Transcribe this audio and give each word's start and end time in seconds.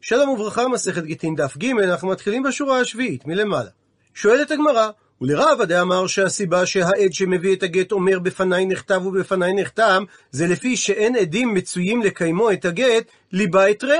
שלום 0.00 0.28
וברכה, 0.28 0.68
מסכת 0.68 1.04
גיטין 1.04 1.34
דף 1.34 1.56
ג', 1.56 1.80
אנחנו 1.82 2.08
מתחילים 2.08 2.42
בשורה 2.42 2.80
השביעית, 2.80 3.26
מלמעלה. 3.26 3.70
שואלת 4.14 4.50
הגמרא, 4.50 4.90
ולרב 5.20 5.62
דאמר 5.62 6.06
שהסיבה 6.06 6.66
שהעד 6.66 7.12
שמביא 7.12 7.56
את 7.56 7.62
הגט 7.62 7.92
אומר 7.92 8.18
בפניי 8.18 8.66
נכתב 8.66 9.06
ובפניי 9.06 9.54
נחתם, 9.54 10.04
זה 10.30 10.46
לפי 10.46 10.76
שאין 10.76 11.16
עדים 11.16 11.54
מצויים 11.54 12.02
לקיימו 12.02 12.50
את 12.50 12.64
הגט, 12.64 13.04
ליבה 13.32 13.70
אתרי. 13.70 13.98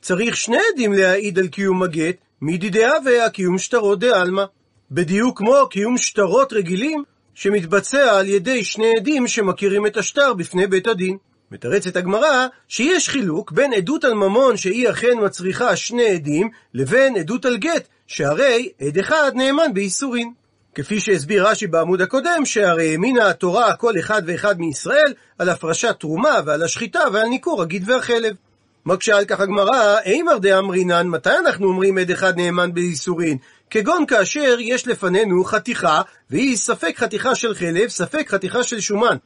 צריך 0.00 0.36
שני 0.36 0.58
עדים 0.72 0.92
להעיד 0.92 1.38
על 1.38 1.48
קיום 1.48 1.82
הגט, 1.82 2.16
מידי 2.40 2.70
דהווה 2.70 3.30
קיום 3.30 3.58
שטרות 3.58 3.98
דעלמא. 3.98 4.44
בדיוק 4.90 5.38
כמו 5.38 5.68
קיום 5.70 5.98
שטרות 5.98 6.52
רגילים, 6.52 7.02
שמתבצע 7.34 8.18
על 8.18 8.28
ידי 8.28 8.64
שני 8.64 8.92
עדים 8.96 9.28
שמכירים 9.28 9.86
את 9.86 9.96
השטר 9.96 10.34
בפני 10.34 10.66
בית 10.66 10.86
הדין. 10.86 11.16
מתרצת 11.50 11.96
הגמרא 11.96 12.46
שיש 12.68 13.08
חילוק 13.08 13.52
בין 13.52 13.72
עדות 13.72 14.04
על 14.04 14.14
ממון 14.14 14.56
שהיא 14.56 14.90
אכן 14.90 15.24
מצריכה 15.24 15.76
שני 15.76 16.08
עדים, 16.08 16.48
לבין 16.74 17.16
עדות 17.16 17.44
על 17.44 17.56
גט, 17.56 17.88
שהרי 18.06 18.68
עד 18.80 18.98
אחד 18.98 19.32
נאמן 19.34 19.74
באיסורין. 19.74 20.32
כפי 20.74 21.00
שהסביר 21.00 21.48
רש"י 21.48 21.66
בעמוד 21.66 22.00
הקודם, 22.00 22.44
שהרי 22.44 22.92
האמינה 22.92 23.30
התורה 23.30 23.76
כל 23.76 23.98
אחד 23.98 24.22
ואחד 24.26 24.60
מישראל 24.60 25.14
על 25.38 25.48
הפרשת 25.48 25.96
תרומה 26.00 26.40
ועל 26.46 26.62
השחיטה 26.62 27.00
ועל 27.12 27.28
ניכור 27.28 27.62
הגיד 27.62 27.90
והחלב. 27.90 28.34
מקשה 28.86 29.16
על 29.16 29.24
כך 29.24 29.40
הגמרא, 29.40 29.98
אימר 30.04 30.38
דאמרינן, 30.38 31.08
מתי 31.08 31.38
אנחנו 31.46 31.68
אומרים 31.68 31.98
עד 31.98 32.10
אחד 32.10 32.36
נאמן 32.36 32.74
באיסורין? 32.74 33.38
כגון 33.70 34.06
כאשר 34.06 34.56
יש 34.60 34.88
לפנינו 34.88 35.44
חתיכה, 35.44 36.02
והיא 36.30 36.56
ספק 36.56 36.94
חתיכה 36.98 37.34
של 37.34 37.54
חלב, 37.54 37.88
ספק 37.88 38.28
חתיכה 38.30 38.62
של 38.62 38.80
שומן. 38.80 39.16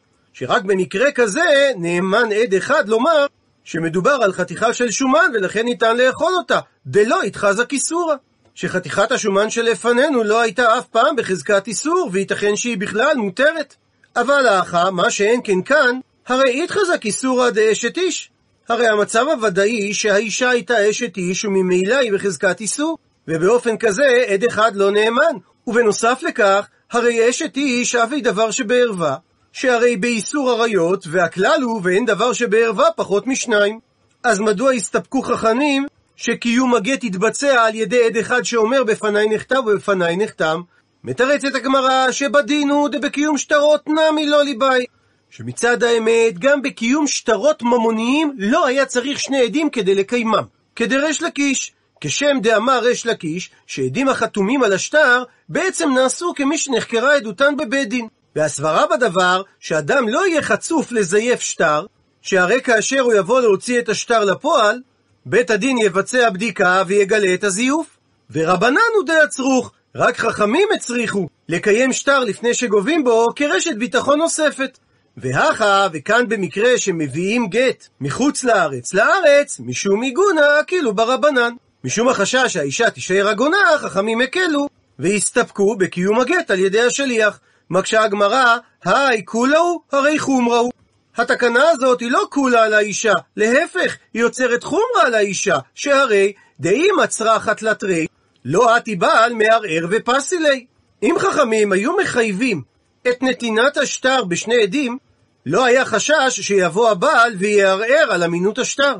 שרק 0.41 0.63
במקרה 0.63 1.13
כזה 1.13 1.73
נאמן 1.77 2.33
עד 2.33 2.55
אחד 2.55 2.89
לומר 2.89 3.27
שמדובר 3.65 4.19
על 4.23 4.33
חתיכה 4.33 4.73
של 4.73 4.91
שומן 4.91 5.31
ולכן 5.35 5.65
ניתן 5.65 5.97
לאכול 5.97 6.33
אותה, 6.39 6.59
דלא 6.87 7.23
התחזה 7.23 7.65
כיסורה. 7.65 8.17
שחתיכת 8.55 9.13
השומן 9.13 9.51
שלפנינו 9.51 10.25
לא 10.25 10.41
הייתה 10.41 10.79
אף 10.79 10.87
פעם 10.87 11.17
בחזקת 11.17 11.67
איסור, 11.67 12.11
וייתכן 12.13 12.57
שהיא 12.57 12.79
בכלל 12.79 13.17
מותרת. 13.17 13.75
אבל 14.17 14.47
האחה, 14.47 14.91
מה 14.91 15.11
שאין 15.11 15.41
כן 15.45 15.63
כאן, 15.63 15.99
הרי 16.27 16.65
התחזק 16.65 17.05
איסורא 17.05 17.51
דאשת 17.51 17.97
איש. 17.97 18.31
הרי 18.69 18.89
המצב 18.89 19.27
הוודאי 19.29 19.95
שהאישה 19.95 20.51
הייתה 20.51 20.91
אשת 20.91 21.17
איש 21.17 21.45
וממילא 21.45 21.95
היא 21.95 22.13
בחזקת 22.13 22.61
איסור, 22.61 22.99
ובאופן 23.29 23.77
כזה 23.77 24.25
עד 24.29 24.45
אחד 24.45 24.77
לא 24.77 24.91
נאמן. 24.91 25.37
ובנוסף 25.67 26.21
לכך, 26.23 26.67
הרי 26.93 27.31
אשת 27.31 27.57
איש 27.57 27.95
אבי 27.95 28.21
דבר 28.21 28.51
שבערווה, 28.51 29.17
שהרי 29.53 29.97
באיסור 29.97 30.51
עריות, 30.51 31.07
והכלל 31.11 31.63
הוא 31.63 31.81
ואין 31.85 32.07
דבר 32.07 32.33
שבערווה 32.33 32.87
פחות 32.97 33.27
משניים. 33.27 33.79
אז 34.25 34.41
מדוע 34.41 34.73
הסתפקו 34.73 35.23
חכמים 35.23 35.87
שקיום 36.17 36.75
הגט 36.75 37.05
יתבצע 37.05 37.65
על 37.65 37.75
ידי 37.75 38.05
עד 38.07 38.17
אחד 38.17 38.43
שאומר 38.43 38.85
בפניי 38.85 39.29
נכתב 39.29 39.63
ובפניי 39.67 40.17
נחתם? 40.17 40.61
מתרצת 41.05 41.55
הגמרא 41.55 42.13
שבדין 42.13 42.71
הוא 42.71 42.89
דבקיום 42.89 43.39
שטרות 43.39 43.89
נמי 43.89 44.27
לא 44.27 44.45
ליבאי. 44.45 44.85
שמצד 45.31 45.83
האמת, 45.83 46.39
גם 46.39 46.63
בקיום 46.63 47.07
שטרות 47.07 47.63
ממוניים 47.63 48.35
לא 48.39 48.67
היה 48.67 48.87
צריך 48.87 49.21
שני 49.21 49.43
עדים 49.43 49.71
כדי 49.71 49.95
לקיימם. 49.95 50.45
כדרש 50.77 51.23
לקיש. 51.23 51.73
כשם 52.01 52.37
דאמר 52.43 52.79
ריש 52.79 53.07
לקיש, 53.07 53.51
שעדים 53.67 54.09
החתומים 54.09 54.63
על 54.63 54.73
השטר 54.73 55.23
בעצם 55.49 55.91
נעשו 55.95 56.33
כמי 56.37 56.59
שנחקרה 56.59 57.15
עדותן 57.15 57.57
בבית 57.57 57.89
דין. 57.89 58.09
והסברה 58.37 58.87
בדבר, 58.87 59.43
שאדם 59.61 60.09
לא 60.09 60.27
יהיה 60.27 60.43
חצוף 60.43 60.93
לזייף 60.93 61.41
שטר, 61.41 61.87
שהרי 62.23 62.61
כאשר 62.63 63.01
הוא 63.01 63.13
יבוא 63.13 63.41
להוציא 63.41 63.79
את 63.79 63.89
השטר 63.89 64.25
לפועל, 64.25 64.81
בית 65.27 65.51
הדין 65.51 65.79
יבצע 65.79 66.31
בדיקה 66.31 66.83
ויגלה 66.87 67.35
את 67.35 67.45
הזיוף. 67.45 67.87
ורבנן 68.31 68.81
הוא 68.97 69.07
די 69.07 69.21
הצרוך, 69.25 69.73
רק 69.95 70.17
חכמים 70.17 70.69
הצריכו 70.75 71.29
לקיים 71.49 71.93
שטר 71.93 72.19
לפני 72.19 72.55
שגובים 72.55 73.05
בו 73.05 73.27
כרשת 73.37 73.77
ביטחון 73.77 74.19
נוספת. 74.19 74.79
והכה, 75.17 75.87
וכאן 75.93 76.29
במקרה 76.29 76.79
שמביאים 76.79 77.49
גט 77.49 77.89
מחוץ 78.01 78.45
לארץ 78.45 78.95
לארץ, 78.95 79.61
משום 79.61 80.03
עיגונה, 80.03 80.47
כאילו 80.67 80.95
ברבנן. 80.95 81.53
משום 81.85 82.09
החשש 82.09 82.45
שהאישה 82.47 82.91
תישאר 82.91 83.29
עגונה, 83.29 83.59
חכמים 83.79 84.21
הקלו, 84.21 84.69
והסתפקו 84.99 85.77
בקיום 85.77 86.21
הגט 86.21 86.51
על 86.51 86.59
ידי 86.59 86.81
השליח. 86.81 87.41
מקשה 87.71 88.03
הגמרא, 88.03 88.57
היי 88.85 89.25
כולהו, 89.25 89.83
הרי 89.93 90.19
חומרהו. 90.19 90.71
התקנה 91.17 91.69
הזאת 91.71 92.01
היא 92.01 92.11
לא 92.11 92.27
כולה 92.31 92.63
על 92.63 92.75
האישה, 92.75 93.13
להפך, 93.37 93.97
היא 94.15 94.23
יוצרת 94.23 94.65
חומרה 94.65 95.07
על 95.07 95.15
האישה, 95.15 95.59
שהרי 95.75 96.33
דאם 96.61 96.95
מצרחת 97.03 97.63
לתרי, 97.63 98.07
לא 98.45 98.77
אתי 98.77 98.97
בעל 98.97 99.35
מערער 99.35 99.87
ופסילי. 99.91 100.67
אם 101.03 101.15
חכמים 101.19 101.73
היו 101.73 101.97
מחייבים 101.97 102.63
את 103.09 103.23
נתינת 103.23 103.77
השטר 103.77 104.25
בשני 104.25 104.63
עדים, 104.63 104.99
לא 105.47 105.65
היה 105.65 105.85
חשש 105.85 106.41
שיבוא 106.41 106.91
הבעל 106.91 107.35
ויערער 107.39 108.07
על 108.11 108.23
אמינות 108.23 108.59
השטר. 108.59 108.95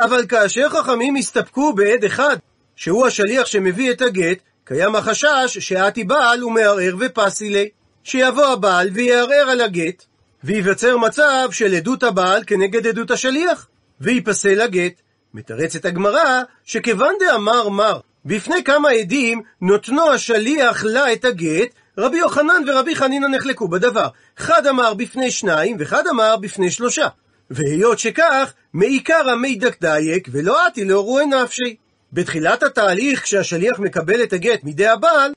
אבל 0.00 0.26
כאשר 0.26 0.68
חכמים 0.68 1.16
הסתפקו 1.16 1.72
בעד 1.72 2.04
אחד, 2.04 2.36
שהוא 2.76 3.06
השליח 3.06 3.46
שמביא 3.46 3.90
את 3.90 4.02
הגט, 4.02 4.38
קיים 4.64 4.96
החשש 4.96 5.58
שאתי 5.58 6.04
בעל 6.04 6.44
ומערער 6.44 6.94
ופסילי. 7.00 7.68
שיבוא 8.04 8.46
הבעל 8.46 8.88
ויערער 8.92 9.50
על 9.50 9.60
הגט, 9.60 10.04
וייווצר 10.44 10.96
מצב 10.96 11.48
של 11.50 11.74
עדות 11.74 12.02
הבעל 12.02 12.42
כנגד 12.46 12.86
עדות 12.86 13.10
השליח, 13.10 13.68
וייפסל 14.00 14.60
הגט. 14.60 14.92
מתרצת 15.34 15.84
הגמרא, 15.84 16.42
שכיוון 16.64 17.14
דאמר 17.20 17.68
מר, 17.68 18.00
בפני 18.24 18.64
כמה 18.64 18.90
עדים 18.90 19.42
נותנו 19.60 20.10
השליח 20.10 20.84
לה 20.84 21.12
את 21.12 21.24
הגט, 21.24 21.68
רבי 21.98 22.18
יוחנן 22.18 22.62
ורבי 22.68 22.94
חנינא 22.94 23.26
נחלקו 23.26 23.68
בדבר. 23.68 24.08
אחד 24.38 24.66
אמר 24.66 24.94
בפני 24.94 25.30
שניים, 25.30 25.76
ואחד 25.80 26.06
אמר 26.06 26.36
בפני 26.36 26.70
שלושה. 26.70 27.08
והיות 27.50 27.98
שכך, 27.98 28.52
מעיקרא 28.72 29.34
מי 29.34 29.54
דקדייק, 29.54 30.28
ולא 30.32 30.66
עתי 30.66 30.84
לאורוי 30.84 31.26
נפשי. 31.26 31.76
בתחילת 32.12 32.62
התהליך, 32.62 33.22
כשהשליח 33.22 33.78
מקבל 33.78 34.22
את 34.22 34.32
הגט 34.32 34.64
מידי 34.64 34.86
הבעל, 34.86 35.32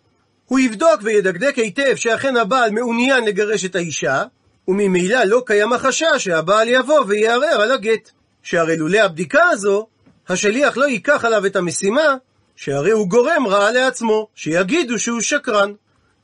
הוא 0.46 0.60
יבדוק 0.60 1.00
וידקדק 1.04 1.56
היטב 1.56 1.96
שאכן 1.96 2.38
הבעל 2.38 2.72
מעוניין 2.72 3.26
לגרש 3.26 3.66
את 3.66 3.76
האישה, 3.76 4.24
וממילא 4.68 5.24
לא 5.24 5.44
קיים 5.46 5.74
החשש 5.74 6.06
שהבעל 6.18 6.70
יבוא 6.70 7.04
ויערער 7.08 7.62
על 7.62 7.72
הגט. 7.72 8.10
שהרי 8.44 8.78
לולא 8.78 9.00
הבדיקה 9.00 9.44
הזו, 9.52 9.88
השליח 10.30 10.78
לא 10.78 10.86
ייקח 10.86 11.26
עליו 11.26 11.46
את 11.46 11.56
המשימה, 11.56 12.16
שהרי 12.56 12.92
הוא 12.92 13.08
גורם 13.08 13.48
רע 13.48 13.72
לעצמו, 13.72 14.28
שיגידו 14.36 15.00
שהוא 15.00 15.22
שקרן. 15.22 15.74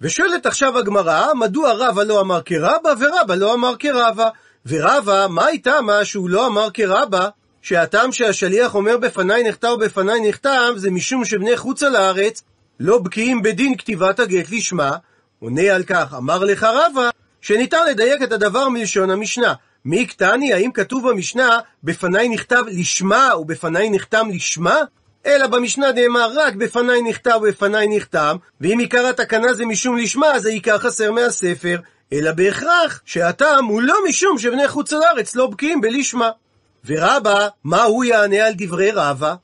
ושואלת 0.02 0.46
עכשיו 0.46 0.78
הגמרא, 0.78 1.34
מדוע 1.34 1.74
רבא 1.74 2.03
לא 2.03 2.22
אמר 2.22 2.41
כרבא 2.46 2.94
ורבא 3.00 3.36
לא 3.36 3.53
אמר 3.53 3.74
כרבא? 3.80 4.30
ורבא, 4.66 5.28
מה 5.30 5.46
הייתה 5.46 5.81
מה 5.81 6.06
שהוא 6.06 6.30
לא 6.30 6.47
אמר 6.47 6.69
כרבא? 6.74 7.30
שהטעם 7.62 8.12
שהשליח 8.12 8.75
אומר 8.75 8.97
בפניי 8.97 9.44
נכתב 9.44 9.68
ובפניי 9.68 10.30
נכתב, 10.30 10.74
זה 10.75 10.91
משום 10.91 11.25
שבני 11.25 11.57
חוצה 11.57 11.90
לארץ 11.90 12.44
לא 12.79 12.97
בקיאים 12.97 13.41
בדין 13.41 13.78
כתיבת 13.78 14.19
הגט 14.19 14.51
לשמה, 14.51 14.91
עונה 15.40 15.75
על 15.75 15.84
כך, 15.84 16.13
אמר 16.17 16.44
לך 16.44 16.63
רבא, 16.63 17.09
שניתן 17.41 17.88
לדייק 17.91 18.22
את 18.23 18.31
הדבר 18.31 18.69
מלשון 18.69 19.09
המשנה. 19.09 19.53
מי 19.85 20.06
קטני, 20.06 20.53
האם 20.53 20.72
כתוב 20.72 21.09
במשנה, 21.09 21.59
בפניי 21.84 22.29
נכתב 22.29 22.63
לשמה 22.68 23.29
ובפניי 23.39 23.89
נחתם 23.89 24.29
לשמה? 24.34 24.79
אלא 25.25 25.47
במשנה 25.47 25.91
נאמר 25.91 26.31
רק 26.35 26.56
בפניי 26.56 27.01
נכתב 27.01 27.39
ובפניי 27.41 27.88
נחתם, 27.89 28.35
ואם 28.62 28.79
עיקר 28.79 29.07
התקנה 29.07 29.53
זה 29.53 29.66
משום 29.66 29.97
לשמה, 29.97 30.39
זה 30.39 30.50
עיקר 30.50 30.78
חסר 30.78 31.12
מהספר, 31.12 31.79
אלא 32.13 32.31
בהכרח 32.31 33.01
שהטעם 33.06 33.66
הוא 33.66 33.81
לא 33.81 33.95
משום 34.09 34.38
שבני 34.38 34.68
חוץ 34.68 34.94
לארץ 34.94 35.35
לא 35.35 35.47
בקיאים 35.47 35.81
בלשמה. 35.81 36.29
ורבא, 36.85 37.47
מה 37.63 37.84
הוא 37.84 38.03
יענה 38.03 38.45
על 38.45 38.53
דברי 38.57 38.91
רבא? 38.91 39.35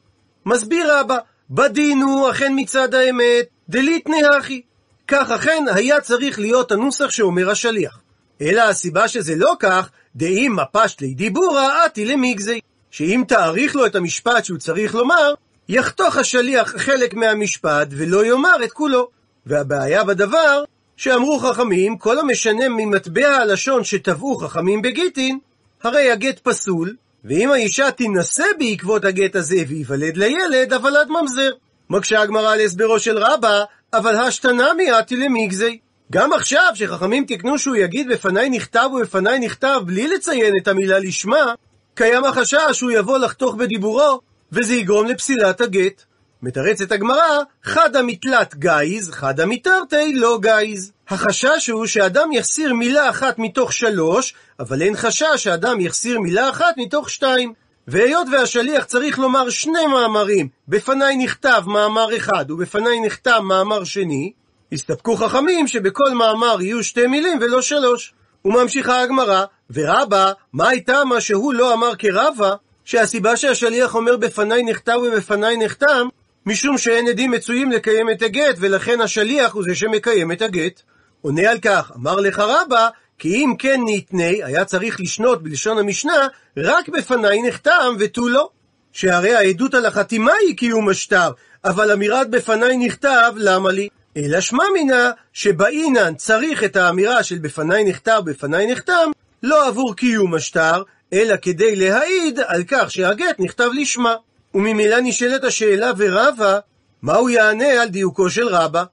מסביר 0.45 1.00
רבא, 1.00 1.18
בדין 1.50 2.01
הוא 2.01 2.30
אכן 2.30 2.53
מצד 2.56 2.94
האמת, 2.94 3.45
דליתני 3.69 4.21
הכי. 4.38 4.62
כך 5.07 5.31
אכן 5.31 5.63
היה 5.75 6.01
צריך 6.01 6.39
להיות 6.39 6.71
הנוסח 6.71 7.09
שאומר 7.09 7.50
השליח. 7.50 8.00
אלא 8.42 8.62
הסיבה 8.62 9.07
שזה 9.07 9.36
לא 9.36 9.53
כך, 9.59 9.89
דאם 10.15 10.56
מפשט 10.56 11.01
לי 11.01 11.13
דיבורא 11.13 11.68
עתי 11.86 12.06
למיגזי. 12.06 12.59
שאם 12.92 13.24
תאריך 13.27 13.75
לו 13.75 13.86
את 13.86 13.95
המשפט 13.95 14.45
שהוא 14.45 14.57
צריך 14.57 14.95
לומר, 14.95 15.33
יחתוך 15.69 16.18
השליח 16.18 16.74
חלק 16.77 17.13
מהמשפט 17.13 17.88
ולא 17.92 18.25
יאמר 18.25 18.63
את 18.63 18.71
כולו. 18.71 19.09
והבעיה 19.45 20.03
בדבר, 20.03 20.63
שאמרו 20.97 21.39
חכמים, 21.39 21.97
כל 21.97 22.19
המשנה 22.19 22.69
ממטבע 22.69 23.27
הלשון 23.27 23.83
שטבעו 23.83 24.38
חכמים 24.38 24.81
בגיטין, 24.81 25.39
הרי 25.83 26.12
הגט 26.12 26.39
פסול, 26.39 26.95
ואם 27.25 27.51
האישה 27.51 27.92
תינשא 27.92 28.44
בעקבות 28.60 29.06
הגט 29.06 29.36
הזה 29.36 29.56
וייוולד 29.68 30.18
לילד, 30.18 30.74
אבל 30.74 30.98
עד 30.98 31.07
ממזר. 31.10 31.51
מקשה 31.89 32.22
הגמרא 32.22 32.54
על 32.54 32.60
הסברו 32.60 33.00
של 33.00 33.18
רבא, 33.18 33.63
אבל 33.94 34.16
השתנה 34.16 34.74
מיעתי 34.74 35.16
למיגזי. 35.16 35.77
גם 36.12 36.33
עכשיו, 36.33 36.72
שחכמים 36.74 37.25
תקנו 37.27 37.60
שהוא 37.60 37.75
יגיד 37.75 38.07
בפניי 38.07 38.50
נכתב 38.50 38.89
ובפניי 38.94 39.39
נכתב 39.39 39.81
בלי 39.86 40.07
לציין 40.07 40.54
את 40.62 40.68
המילה 40.68 41.00
לשמה, 41.00 41.54
קיים 41.94 42.24
החשש 42.25 42.57
שהוא 42.72 42.92
יבוא 42.92 43.18
לחתוך 43.18 43.56
בדיבורו, 43.56 44.19
וזה 44.51 44.75
יגרום 44.75 45.06
לפסילת 45.06 45.62
הגט. 45.62 46.04
מתרצת 46.41 46.91
הגמרא, 46.91 47.39
חדא 47.63 48.01
מתלת 48.03 48.55
גייז, 48.55 49.11
חדא 49.11 49.45
מתרתי 49.45 50.13
לא 50.13 50.39
גייז. 50.41 50.91
החשש 51.09 51.69
הוא 51.69 51.85
שאדם 51.85 52.31
יחסיר 52.31 52.73
מילה 52.73 53.09
אחת 53.09 53.39
מתוך 53.39 53.73
שלוש, 53.73 54.33
אבל 54.59 54.81
אין 54.81 54.95
חשש 54.95 55.35
שאדם 55.35 55.81
יחסיר 55.81 56.19
מילה 56.19 56.49
אחת 56.49 56.77
מתוך 56.77 57.09
שתיים. 57.09 57.53
והיות 57.87 58.27
והשליח 58.31 58.83
צריך 58.83 59.19
לומר 59.19 59.49
שני 59.49 59.87
מאמרים, 59.87 60.47
בפניי 60.67 61.17
נכתב 61.17 61.63
מאמר 61.65 62.17
אחד 62.17 62.51
ובפניי 62.51 62.99
נכתב 62.99 63.39
מאמר 63.43 63.83
שני, 63.83 64.31
הסתפקו 64.71 65.15
חכמים 65.15 65.67
שבכל 65.67 66.11
מאמר 66.13 66.61
יהיו 66.61 66.83
שתי 66.83 67.07
מילים 67.07 67.37
ולא 67.41 67.61
שלוש. 67.61 68.13
וממשיכה 68.45 69.01
הגמרא, 69.01 69.45
ורבא, 69.73 70.31
מה 70.53 70.69
הייתה 70.69 71.05
מה 71.05 71.21
שהוא 71.21 71.53
לא 71.53 71.73
אמר 71.73 71.95
כרבא, 71.95 72.53
שהסיבה 72.85 73.37
שהשליח 73.37 73.95
אומר 73.95 74.17
בפניי 74.17 74.63
נכתב 74.63 74.99
ובפניי 75.07 75.57
נחתם, 75.57 76.07
משום 76.45 76.77
שאין 76.77 77.07
עדים 77.07 77.31
מצויים 77.31 77.71
לקיים 77.71 78.09
את 78.09 78.21
הגט, 78.21 78.56
ולכן 78.59 79.01
השליח 79.01 79.53
הוא 79.53 79.63
זה 79.63 79.75
שמקיים 79.75 80.31
את 80.31 80.42
הגט. 80.42 80.81
עונה 81.21 81.51
על 81.51 81.59
כך, 81.59 81.92
אמר 81.95 82.15
לך 82.15 82.39
רבא, 82.39 82.89
כי 83.19 83.36
אם 83.36 83.53
כן 83.59 83.81
ניתני, 83.86 84.44
היה 84.44 84.65
צריך 84.65 85.00
לשנות 85.00 85.44
בלשון 85.44 85.77
המשנה, 85.77 86.27
רק 86.57 86.89
בפניי 86.89 87.42
נחתם 87.42 87.95
ותו 88.00 88.27
לא. 88.27 88.50
שהרי 88.92 89.36
העדות 89.36 89.74
על 89.74 89.86
החתימה 89.86 90.31
היא 90.47 90.57
קיום 90.57 90.89
השטר, 90.89 91.31
אבל 91.65 91.92
אמירת 91.92 92.30
בפניי 92.30 92.77
נכתב, 92.77 93.33
למה 93.36 93.71
לי? 93.71 93.89
אלא 94.18 94.42
שמע 94.42 94.63
מינה, 94.74 95.12
שבאינן 95.33 96.15
צריך 96.15 96.63
את 96.63 96.75
האמירה 96.75 97.24
של 97.24 97.38
בפניי 97.38 97.83
נכתב, 97.83 98.21
בפניי 98.25 98.71
נחתם, 98.71 99.12
לא 99.44 99.68
עבור 99.68 99.95
קיום 99.95 100.36
השטר, 100.36 100.83
אלא 101.13 101.36
כדי 101.42 101.75
להעיד 101.75 102.39
על 102.45 102.63
כך 102.68 102.92
שהגט 102.92 103.36
נכתב 103.39 103.69
לשמה. 103.74 104.15
וממילא 104.56 104.98
נשאלת 105.04 105.44
השאלה 105.44 105.92
ורבה, 105.98 106.60
מה 107.02 107.16
הוא 107.16 107.30
יענה 107.30 107.81
על 107.81 107.88
דיוקו 107.88 108.30
של 108.30 108.48
רבא? 108.48 108.84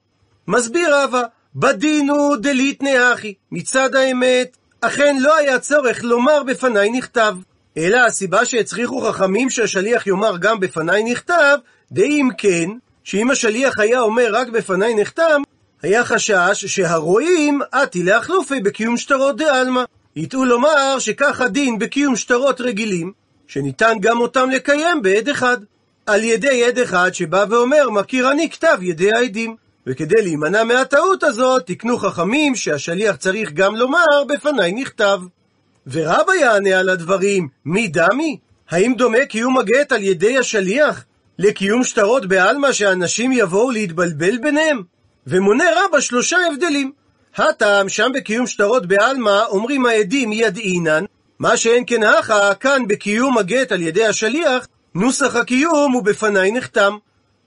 מסביר 0.47 0.95
רבא, 0.95 1.21
בדינו 1.55 2.35
דליתנה 2.35 3.13
אחי. 3.13 3.33
מצד 3.51 3.95
האמת, 3.95 4.57
אכן 4.81 5.15
לא 5.19 5.37
היה 5.37 5.59
צורך 5.59 6.03
לומר 6.03 6.43
בפניי 6.43 6.89
נכתב. 6.89 7.35
אלא 7.77 7.97
הסיבה 7.97 8.45
שהצריכו 8.45 9.01
חכמים 9.01 9.49
שהשליח 9.49 10.07
יאמר 10.07 10.37
גם 10.37 10.59
בפניי 10.59 11.03
נכתב, 11.03 11.57
דאם 11.91 12.29
כן, 12.37 12.69
שאם 13.03 13.31
השליח 13.31 13.79
היה 13.79 13.99
אומר 13.99 14.27
רק 14.31 14.47
בפניי 14.47 14.95
נחתם, 14.95 15.41
היה 15.81 16.05
חשש 16.05 16.65
שהרועים 16.65 17.61
עתי 17.71 18.03
להחלופי 18.03 18.59
בקיום 18.59 18.97
שטרות 18.97 19.37
דה-עלמא. 19.37 19.83
יטעו 20.15 20.45
לומר 20.45 20.99
שכך 20.99 21.41
הדין 21.41 21.79
בקיום 21.79 22.15
שטרות 22.15 22.61
רגילים, 22.61 23.11
שניתן 23.53 23.97
גם 24.01 24.21
אותם 24.21 24.49
לקיים 24.49 25.01
בעד 25.01 25.29
אחד. 25.29 25.57
על 26.05 26.23
ידי 26.23 26.65
עד 26.65 26.79
אחד 26.79 27.13
שבא 27.13 27.45
ואומר, 27.49 27.89
מכיר 27.89 28.31
אני 28.31 28.49
כתב 28.49 28.77
ידי 28.81 29.13
העדים. 29.13 29.55
וכדי 29.87 30.21
להימנע 30.21 30.63
מהטעות 30.63 31.23
הזאת, 31.23 31.67
תקנו 31.67 31.97
חכמים 31.97 32.55
שהשליח 32.55 33.15
צריך 33.15 33.51
גם 33.51 33.75
לומר, 33.75 34.23
בפניי 34.27 34.71
נכתב. 34.71 35.19
ורבא 35.87 36.33
יענה 36.33 36.79
על 36.79 36.89
הדברים, 36.89 37.47
מי 37.65 37.87
דמי? 37.87 38.37
האם 38.69 38.93
דומה 38.97 39.25
קיום 39.25 39.57
הגט 39.57 39.91
על 39.91 40.03
ידי 40.03 40.37
השליח 40.37 41.05
לקיום 41.39 41.83
שטרות 41.83 42.25
בעלמא 42.25 42.71
שאנשים 42.71 43.31
יבואו 43.31 43.71
להתבלבל 43.71 44.37
ביניהם? 44.37 44.81
ומונה 45.27 45.65
רבא 45.75 45.99
שלושה 45.99 46.37
הבדלים. 46.51 46.91
הטעם 47.35 47.89
שם 47.89 48.11
בקיום 48.13 48.47
שטרות 48.47 48.85
בעלמא 48.85 49.41
אומרים 49.47 49.85
העדים 49.85 50.31
ידעינן, 50.31 51.05
מה 51.43 51.57
שאין 51.57 51.83
כן 51.87 52.03
הכה 52.03 52.53
כאן 52.53 52.87
בקיום 52.87 53.37
הגט 53.37 53.71
על 53.71 53.81
ידי 53.81 54.05
השליח, 54.05 54.67
נוסח 54.95 55.35
הקיום 55.35 55.91
הוא 55.91 56.03
בפניי 56.03 56.51
נחתם. 56.51 56.97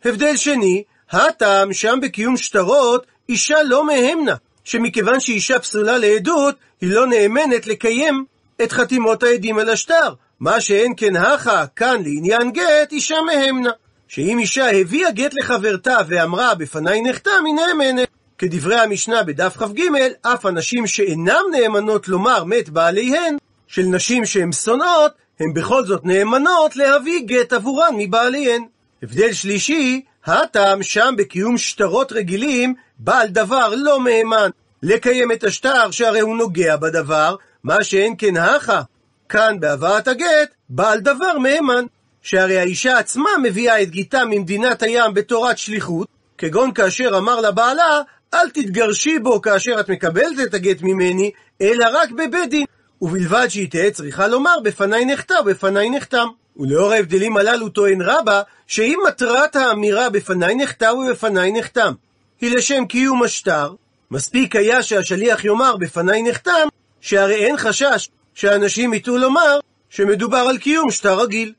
הבדל 0.05 0.37
שני, 0.37 0.83
הטעם 1.11 1.73
שם 1.73 1.99
בקיום 2.03 2.37
שטרות, 2.37 3.07
אישה 3.29 3.63
לא 3.63 3.87
מהמנה, 3.87 4.35
שמכיוון 4.65 5.21
שאישה 5.21 5.59
פסולה 5.59 5.99
לעדות, 5.99 6.55
היא 6.81 6.91
לא 6.91 7.07
נאמנת 7.07 7.67
לקיים 7.67 8.25
את 8.63 8.73
חתימות 8.73 9.23
העדים 9.23 9.59
על 9.59 9.71
השטר. 9.71 10.15
מה 10.41 10.61
שאין 10.61 10.93
כן 10.97 11.17
הכה, 11.17 11.65
כאן 11.77 12.03
לעניין 12.03 12.51
גט, 12.51 12.93
אישה 12.93 13.17
מהמנה. 13.27 13.71
שאם 14.09 14.39
אישה 14.39 14.71
הביאה 14.81 15.11
גט 15.11 15.35
לחברתה 15.35 15.97
ואמרה 16.09 16.55
בפניי 16.55 17.03
נחתם, 17.03 17.45
היא 17.47 17.55
נאמנת. 17.55 18.09
כדברי 18.39 18.77
המשנה 18.77 19.23
בדף 19.23 19.57
כ"ג, 19.57 19.81
אף 20.23 20.47
הנשים 20.47 20.87
שאינם 20.87 21.43
נאמנות 21.53 22.09
לומר 22.09 22.45
מת 22.45 22.69
בעליהן, 22.69 23.37
של 23.67 23.83
נשים 23.83 24.25
שהן 24.25 24.53
שונאות, 24.53 25.13
הן 25.41 25.53
בכל 25.55 25.85
זאת 25.85 26.05
נאמנות 26.05 26.77
להביא 26.77 27.21
גט 27.27 27.53
עבורן 27.53 27.95
מבעליהן. 27.97 28.65
הבדל 29.03 29.33
שלישי, 29.33 30.03
הטעם 30.27 30.83
שם 30.83 31.15
בקיום 31.19 31.59
שטרות 31.59 32.13
רגילים, 32.13 32.75
בעל 32.99 33.29
דבר 33.29 33.73
לא 33.77 34.01
מהימן 34.01 34.51
לקיים 34.83 35.33
את 35.33 35.45
השטר 35.45 35.91
שהרי 35.91 36.21
הוא 36.21 36.37
נוגע 36.37 36.77
בדבר, 36.77 37.37
מה 37.65 37.85
שאין 37.85 38.15
כן 38.19 38.37
הכה. 38.37 38.83
כאן 39.29 39.57
בהבאת 39.61 40.09
הגט, 40.09 40.55
בעל 40.69 41.01
דבר 41.01 41.39
מהימן, 41.39 41.85
שהרי 42.23 42.59
האישה 42.59 42.99
עצמה 42.99 43.31
מביאה 43.43 43.83
את 43.83 43.91
גיתה 43.91 44.25
ממדינת 44.25 44.83
הים 44.83 45.15
בתורת 45.15 45.59
שליחות, 45.59 46.09
כגון 46.39 46.73
כאשר 46.73 47.19
אמר 47.19 47.41
לבעלה, 47.41 48.03
אל 48.35 48.51
תתגרשי 48.51 49.19
בו 49.19 49.43
כאשר 49.43 49.81
את 49.81 49.89
מקבלת 49.89 50.41
את 50.43 50.55
הגט 50.55 50.83
ממני, 50.83 51.31
אלא 51.61 51.87
רק 51.93 52.11
בבית 52.11 52.51
דין. 52.51 52.65
ובלבד 53.03 53.47
שהיא 53.49 53.71
תהא 53.71 53.91
צריכה 53.91 54.29
לומר 54.29 54.55
בפניי 54.65 55.05
נחתם, 55.05 55.35
בפניי 55.47 55.91
נחתם. 55.91 56.27
ולאור 56.57 56.93
ההבדלים 56.93 57.37
הללו 57.37 57.69
טוען 57.69 58.03
רבא, 58.03 58.43
שאם 58.67 58.99
מטרת 59.09 59.57
האמירה 59.57 60.11
בפניי 60.11 60.55
נחתם 60.55 60.95
ובפניי 60.99 61.53
נחתם 61.53 61.93
היא 62.41 62.57
לשם 62.57 62.85
קיום 62.89 63.23
השטר, 63.23 63.75
מספיק 64.11 64.57
היה 64.57 64.83
שהשליח 64.83 65.45
יאמר 65.45 65.77
בפניי 65.77 66.23
נחתם, 66.23 66.69
שהרי 67.01 67.35
אין 67.35 67.57
חשש 67.57 68.09
שאנשים 68.35 68.95
יטעו 68.95 69.19
לומר 69.19 69.59
שמדובר 69.91 70.39
על 70.39 70.59
קיום 70.59 70.91
שטר 70.91 71.21
רגיל. 71.21 71.53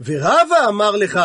ורבא 0.00 0.68
אמר 0.68 0.90
לך, 0.90 1.20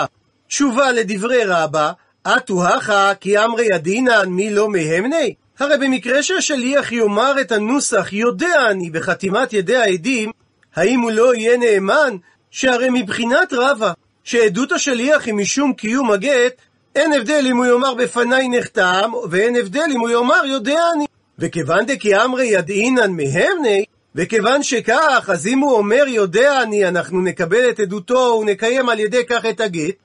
תשובה 0.47 0.91
לדברי 0.91 1.43
רבא, 1.45 1.91
אטו 2.27 2.67
הכה 2.67 3.11
כי 3.19 3.43
אמרי 3.43 3.67
ידינן 3.73 4.29
מי 4.29 4.49
לא 4.49 4.69
מהמני? 4.69 5.33
הרי 5.59 5.77
במקרה 5.77 6.23
שהשליח 6.23 6.91
יאמר 6.91 7.41
את 7.41 7.51
הנוסח 7.51 8.13
יודע 8.13 8.65
אני 8.71 8.89
בחתימת 8.89 9.53
ידי 9.53 9.75
העדים, 9.75 10.31
האם 10.75 10.99
הוא 10.99 11.11
לא 11.11 11.35
יהיה 11.35 11.57
נאמן? 11.57 12.15
שהרי 12.51 12.87
מבחינת 12.89 13.53
רבא, 13.53 13.91
שעדות 14.23 14.71
השליח 14.71 15.25
היא 15.25 15.33
משום 15.33 15.73
קיום 15.73 16.11
הגט, 16.11 16.53
אין 16.95 17.13
הבדל 17.13 17.45
אם 17.49 17.57
הוא 17.57 17.65
יאמר 17.65 17.93
בפניי 17.93 18.49
נחתם, 18.49 19.11
ואין 19.29 19.55
הבדל 19.55 19.85
אם 19.93 19.99
הוא 19.99 20.09
יאמר 20.09 20.41
יודע 20.45 20.79
אני. 20.95 21.05
וכיוון 21.39 21.85
דקי 21.85 22.15
אמרי 22.15 22.45
ידעינן 22.45 23.11
מהמני, 23.11 23.85
וכיוון 24.15 24.63
שכך, 24.63 25.29
אז 25.33 25.47
אם 25.47 25.59
הוא 25.59 25.71
אומר 25.71 26.03
יודע 26.07 26.63
אני, 26.63 26.87
אנחנו 26.87 27.21
נקבל 27.21 27.69
את 27.69 27.79
עדותו 27.79 28.39
ונקיים 28.41 28.89
על 28.89 28.99
ידי 28.99 29.25
כך 29.29 29.45
את 29.45 29.61
הגט, 29.61 29.95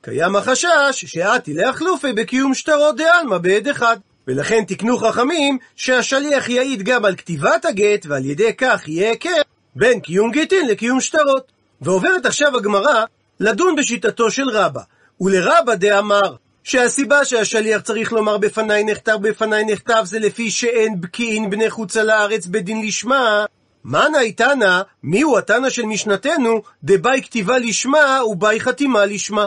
קיים 0.00 0.36
החשש 0.36 1.04
שעתי 1.06 1.54
להחלופי 1.54 2.12
בקיום 2.12 2.54
שטרות 2.54 2.96
דעלמא 2.96 3.38
בעד 3.38 3.68
אחד. 3.68 3.96
ולכן 4.28 4.64
תקנו 4.64 4.98
חכמים 4.98 5.58
שהשליח 5.76 6.48
יעיד 6.48 6.82
גם 6.82 7.04
על 7.04 7.16
כתיבת 7.16 7.64
הגט, 7.64 8.06
ועל 8.06 8.24
ידי 8.24 8.54
כך 8.58 8.88
יהיה 8.88 9.10
היכר 9.10 9.42
בין 9.76 10.00
קיום 10.00 10.30
גטין 10.30 10.68
לקיום 10.68 11.00
שטרות. 11.00 11.52
ועוברת 11.80 12.26
עכשיו 12.26 12.56
הגמרא 12.56 13.04
לדון 13.40 13.76
בשיטתו 13.76 14.30
של 14.30 14.48
רבא. 14.50 14.80
ולרבא 15.20 15.74
דאמר 15.74 16.34
שהסיבה 16.64 17.24
שהשליח 17.24 17.82
צריך 17.82 18.12
לומר 18.12 18.38
בפניי 18.38 18.84
נכתב 18.84 19.18
בפניי 19.20 19.64
נכתב 19.64 20.02
זה 20.04 20.18
לפי 20.18 20.50
שאין 20.50 21.00
בקיעין 21.00 21.50
בני 21.50 21.70
חוצה 21.70 22.02
לארץ 22.02 22.46
בדין 22.46 22.86
לשמה 22.86 23.44
מנה 23.84 24.20
איתנה, 24.20 24.82
מיהו 25.02 25.38
התנא 25.38 25.70
של 25.70 25.82
משנתנו, 25.82 26.62
דבאי 26.84 27.22
כתיבה 27.22 27.58
לשמה 27.58 28.20
ובאי 28.26 28.60
חתימה 28.60 29.06
לשמה. 29.06 29.46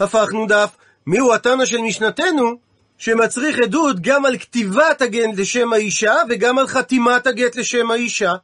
הפכנו 0.00 0.46
דף, 0.46 0.76
מיהו 1.06 1.34
התנא 1.34 1.64
של 1.64 1.78
משנתנו, 1.78 2.67
שמצריך 2.98 3.58
עדות 3.58 4.00
גם 4.00 4.24
על 4.24 4.38
כתיבת 4.38 5.02
הגט 5.02 5.36
לשם 5.36 5.72
האישה 5.72 6.14
וגם 6.28 6.58
על 6.58 6.66
חתימת 6.66 7.26
הגט 7.26 7.56
לשם 7.56 7.90
האישה. 7.90 8.34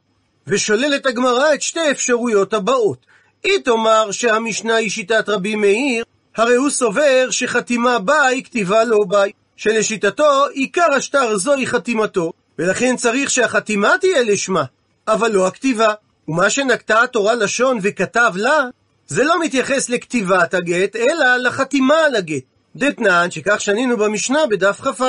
ושוללת 0.47 1.05
הגמרא 1.05 1.53
את 1.53 1.61
שתי 1.61 1.79
האפשרויות 1.79 2.53
הבאות. 2.53 3.05
היא 3.43 3.59
תאמר 3.65 4.11
שהמשנה 4.11 4.75
היא 4.75 4.89
שיטת 4.89 5.29
רבי 5.29 5.55
מאיר, 5.55 6.03
הרי 6.35 6.55
הוא 6.55 6.69
סובר 6.69 7.27
שחתימה 7.31 7.99
ביי 7.99 8.43
כתיבה 8.43 8.83
לא 8.83 9.05
ביי, 9.07 9.31
שלשיטתו 9.55 10.45
עיקר 10.53 10.93
השטר 10.93 11.37
זוהי 11.37 11.67
חתימתו, 11.67 12.33
ולכן 12.59 12.95
צריך 12.95 13.29
שהחתימה 13.29 13.93
תהיה 14.01 14.23
לשמה, 14.23 14.63
אבל 15.07 15.31
לא 15.31 15.47
הכתיבה. 15.47 15.93
ומה 16.27 16.49
שנקטה 16.49 17.03
התורה 17.03 17.35
לשון 17.35 17.79
וכתב 17.81 18.33
לה, 18.35 18.63
זה 19.07 19.23
לא 19.23 19.41
מתייחס 19.41 19.89
לכתיבת 19.89 20.53
הגט, 20.53 20.95
אלא 20.95 21.37
לחתימה 21.37 21.97
על 21.97 22.15
הגט. 22.15 22.54
דתנן, 22.75 23.31
שכך 23.31 23.61
שנינו 23.61 23.97
במשנה 23.97 24.39
בדף 24.49 24.81
כ"א, 24.81 25.03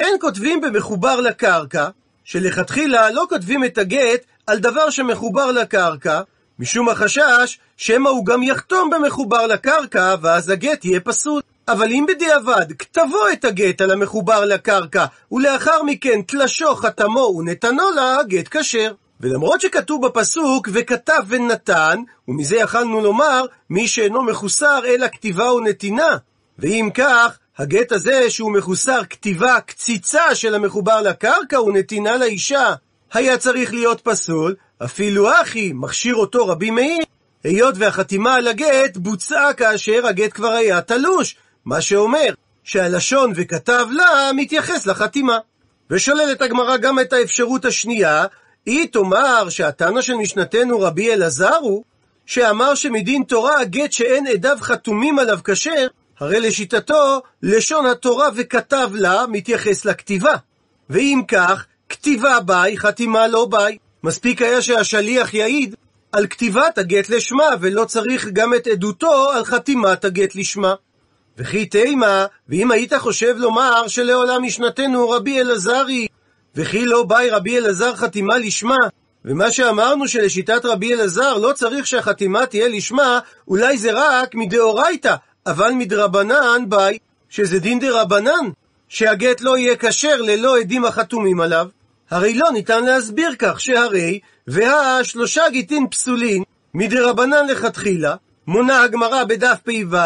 אין 0.00 0.16
כותבים 0.20 0.60
במחובר 0.60 1.20
לקרקע, 1.20 1.88
שלכתחילה 2.24 3.10
לא 3.10 3.26
כותבים 3.28 3.64
את 3.64 3.78
הגט 3.78 4.24
על 4.46 4.58
דבר 4.58 4.90
שמחובר 4.90 5.52
לקרקע, 5.52 6.20
משום 6.58 6.88
החשש 6.88 7.58
שמא 7.76 8.08
הוא 8.08 8.26
גם 8.26 8.42
יחתום 8.42 8.90
במחובר 8.90 9.46
לקרקע, 9.46 10.14
ואז 10.22 10.48
הגט 10.50 10.84
יהיה 10.84 11.00
פסול. 11.00 11.42
אבל 11.68 11.90
אם 11.90 12.06
בדיעבד 12.08 12.72
כתבו 12.78 13.28
את 13.32 13.44
הגט 13.44 13.80
על 13.80 13.90
המחובר 13.90 14.44
לקרקע, 14.44 15.04
ולאחר 15.32 15.82
מכן 15.82 16.22
תלשו 16.22 16.74
חתמו 16.74 17.34
ונתנו 17.38 17.90
לה, 17.96 18.16
הגט 18.20 18.56
כשר. 18.56 18.92
ולמרות 19.20 19.60
שכתוב 19.60 20.06
בפסוק 20.06 20.68
וכתב 20.72 21.22
ונתן, 21.28 21.98
ומזה 22.28 22.56
יכלנו 22.56 23.00
לומר 23.00 23.44
מי 23.70 23.88
שאינו 23.88 24.22
מחוסר 24.22 24.80
אלא 24.84 25.08
כתיבה 25.08 25.52
ונתינה. 25.52 26.16
ואם 26.60 26.88
כך, 26.94 27.38
הגט 27.58 27.92
הזה 27.92 28.30
שהוא 28.30 28.52
מחוסר 28.52 29.00
כתיבה 29.10 29.60
קציצה 29.60 30.34
של 30.34 30.54
המחובר 30.54 31.00
לקרקע 31.00 31.60
ונתינה 31.60 32.16
לאישה, 32.16 32.74
היה 33.12 33.38
צריך 33.38 33.72
להיות 33.72 34.00
פסול, 34.00 34.54
אפילו 34.84 35.30
אחי, 35.42 35.72
מכשיר 35.74 36.14
אותו 36.14 36.46
רבי 36.46 36.70
מאיר, 36.70 37.04
היות 37.44 37.74
והחתימה 37.78 38.34
על 38.34 38.48
הגט 38.48 38.96
בוצעה 38.96 39.52
כאשר 39.52 40.06
הגט 40.06 40.32
כבר 40.32 40.52
היה 40.52 40.80
תלוש, 40.80 41.36
מה 41.64 41.80
שאומר 41.80 42.34
שהלשון 42.64 43.32
וכתב 43.36 43.86
לה 43.90 44.30
מתייחס 44.36 44.86
לחתימה. 44.86 45.38
ושוללת 45.90 46.42
הגמרא 46.42 46.76
גם 46.76 47.00
את 47.00 47.12
האפשרות 47.12 47.64
השנייה, 47.64 48.26
היא 48.66 48.88
תאמר 48.92 49.48
שהתנא 49.48 50.00
של 50.00 50.14
משנתנו 50.14 50.80
רבי 50.80 51.12
אלעזר 51.12 51.56
הוא, 51.60 51.84
שאמר 52.26 52.74
שמדין 52.74 53.22
תורה 53.22 53.60
הגט 53.60 53.92
שאין 53.92 54.26
עדיו 54.26 54.56
חתומים 54.60 55.18
עליו 55.18 55.38
כשר, 55.44 55.86
הרי 56.20 56.40
לשיטתו, 56.40 57.22
לשון 57.42 57.86
התורה 57.86 58.28
וכתב 58.34 58.90
לה 58.94 59.24
מתייחס 59.28 59.84
לכתיבה. 59.84 60.34
ואם 60.90 61.20
כך, 61.28 61.66
כתיבה 61.88 62.40
ביי, 62.40 62.78
חתימה 62.78 63.28
לא 63.28 63.46
ביי. 63.50 63.78
מספיק 64.04 64.42
היה 64.42 64.62
שהשליח 64.62 65.34
יעיד 65.34 65.74
על 66.12 66.26
כתיבת 66.26 66.78
הגט 66.78 67.10
לשמה, 67.10 67.48
ולא 67.60 67.84
צריך 67.84 68.28
גם 68.32 68.54
את 68.54 68.66
עדותו 68.66 69.30
על 69.30 69.44
חתימת 69.44 70.04
הגט 70.04 70.34
לשמה. 70.34 70.74
וכי 71.38 71.66
תימה, 71.66 72.26
ואם 72.48 72.70
היית 72.70 72.94
חושב 72.94 73.34
לומר 73.38 73.88
שלעולם 73.88 74.42
משנתנו 74.42 75.10
רבי 75.10 75.40
אלעזרי, 75.40 76.06
וכי 76.54 76.86
לא 76.86 77.02
באי 77.02 77.30
רבי 77.30 77.58
אלעזר 77.58 77.94
חתימה 77.96 78.38
לשמה, 78.38 78.76
ומה 79.24 79.52
שאמרנו 79.52 80.08
שלשיטת 80.08 80.64
רבי 80.64 80.94
אלעזר 80.94 81.38
לא 81.38 81.52
צריך 81.52 81.86
שהחתימה 81.86 82.46
תהיה 82.46 82.68
לשמה, 82.68 83.18
אולי 83.48 83.78
זה 83.78 83.90
רק 83.94 84.34
מדאורייתא, 84.34 85.14
אבל 85.50 85.72
מדרבנן 85.72 86.64
באי, 86.68 86.98
שזה 87.28 87.58
דין 87.58 87.78
דרבנן, 87.78 88.50
שהגט 88.88 89.40
לא 89.40 89.58
יהיה 89.58 89.76
כשר 89.76 90.22
ללא 90.22 90.58
עדים 90.58 90.84
החתומים 90.84 91.40
עליו. 91.40 91.68
הרי 92.10 92.34
לא 92.34 92.50
ניתן 92.52 92.84
להסביר 92.84 93.34
כך 93.38 93.60
שהרי, 93.60 94.20
והשלושה 94.46 95.42
גיטין 95.50 95.86
פסולין 95.90 96.42
מדרבנן 96.74 97.46
לכתחילה, 97.46 98.14
מונה 98.46 98.82
הגמרא 98.82 99.24
בדף 99.24 99.58
פ"ו, 99.64 99.96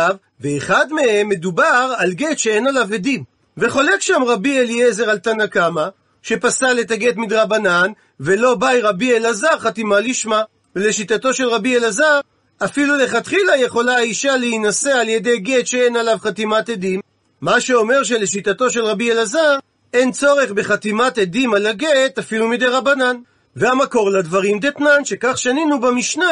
ואחד 0.40 0.86
מהם 0.92 1.28
מדובר 1.28 1.94
על 1.96 2.12
גט 2.12 2.38
שאין 2.38 2.66
עליו 2.66 2.88
עדים. 2.94 3.24
וחולק 3.56 4.00
שם 4.00 4.22
רבי 4.26 4.58
אליעזר 4.58 5.10
על 5.10 5.18
תנא 5.18 5.46
קמא, 5.46 5.88
שפסל 6.22 6.80
את 6.80 6.90
הגט 6.90 7.16
מדרבנן, 7.16 7.92
ולא 8.20 8.54
באי 8.54 8.80
רבי 8.80 9.16
אלעזר 9.16 9.58
חתימה 9.58 10.00
לשמה. 10.00 10.42
ולשיטתו 10.76 11.34
של 11.34 11.48
רבי 11.48 11.76
אלעזר, 11.76 12.20
אפילו 12.64 12.97
לכתחילה 12.97 13.56
יכולה 13.56 13.97
האישה 13.97 14.37
להינשא 14.37 14.90
על 14.90 15.09
ידי 15.09 15.38
גט 15.38 15.66
שאין 15.66 15.97
עליו 15.97 16.18
חתימת 16.21 16.68
עדים, 16.68 17.00
מה 17.40 17.61
שאומר 17.61 18.02
שלשיטתו 18.02 18.71
של 18.71 18.85
רבי 18.85 19.12
אלעזר, 19.12 19.59
אין 19.92 20.12
צורך 20.12 20.50
בחתימת 20.50 21.18
עדים 21.18 21.54
על 21.54 21.66
הגט 21.66 22.18
אפילו 22.18 22.49
מדי 22.49 22.66
רבנן. 22.66 23.16
והמקור 23.56 24.11
לדברים 24.11 24.59
דתנן, 24.59 25.04
שכך 25.04 25.38
שנינו 25.38 25.80
במשנה, 25.80 26.30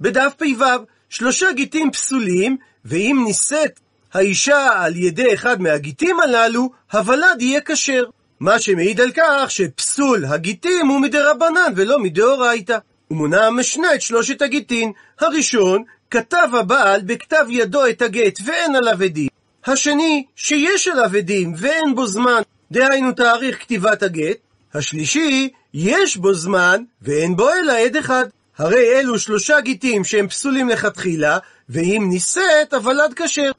בדף 0.00 0.34
פ"ו, 0.38 0.64
שלושה 1.08 1.52
גיטים 1.52 1.90
פסולים, 1.90 2.56
ואם 2.84 3.22
נישאת 3.26 3.80
האישה 4.14 4.70
על 4.74 4.96
ידי 4.96 5.34
אחד 5.34 5.60
מהגיטים 5.60 6.20
הללו, 6.20 6.70
הוולד 6.92 7.40
יהיה 7.42 7.60
כשר. 7.60 8.04
מה 8.40 8.60
שמעיד 8.60 9.00
על 9.00 9.10
כך 9.16 9.50
שפסול 9.50 10.24
הגיטים 10.24 10.86
הוא 10.86 11.00
מדי 11.00 11.18
רבנן 11.18 11.72
ולא 11.76 11.98
מדאורייתא. 11.98 12.78
ומונה 13.10 13.46
המשנה 13.46 13.94
את 13.94 14.02
שלושת 14.02 14.42
הגיטין. 14.42 14.92
הראשון, 15.20 15.82
כתב 16.10 16.48
הבעל 16.52 17.00
בכתב 17.00 17.46
ידו 17.48 17.86
את 17.86 18.02
הגט 18.02 18.38
ואין 18.44 18.76
עליו 18.76 19.02
עדים. 19.02 19.28
השני, 19.66 20.24
שיש 20.36 20.88
עליו 20.88 21.10
עדים 21.16 21.52
ואין 21.56 21.94
בו 21.94 22.06
זמן, 22.06 22.42
דהיינו 22.72 23.12
תאריך 23.12 23.60
כתיבת 23.60 24.02
הגט. 24.02 24.36
השלישי, 24.74 25.48
יש 25.74 26.16
בו 26.16 26.34
זמן 26.34 26.82
ואין 27.02 27.36
בו 27.36 27.48
אלא 27.52 27.72
עד 27.72 27.96
אחד. 27.96 28.24
הרי 28.58 29.00
אלו 29.00 29.18
שלושה 29.18 29.60
גיטים 29.60 30.04
שהם 30.04 30.28
פסולים 30.28 30.68
לכתחילה, 30.68 31.38
ואם 31.68 32.06
נישאת, 32.10 32.74
הוולד 32.74 33.14
כשר. 33.16 33.50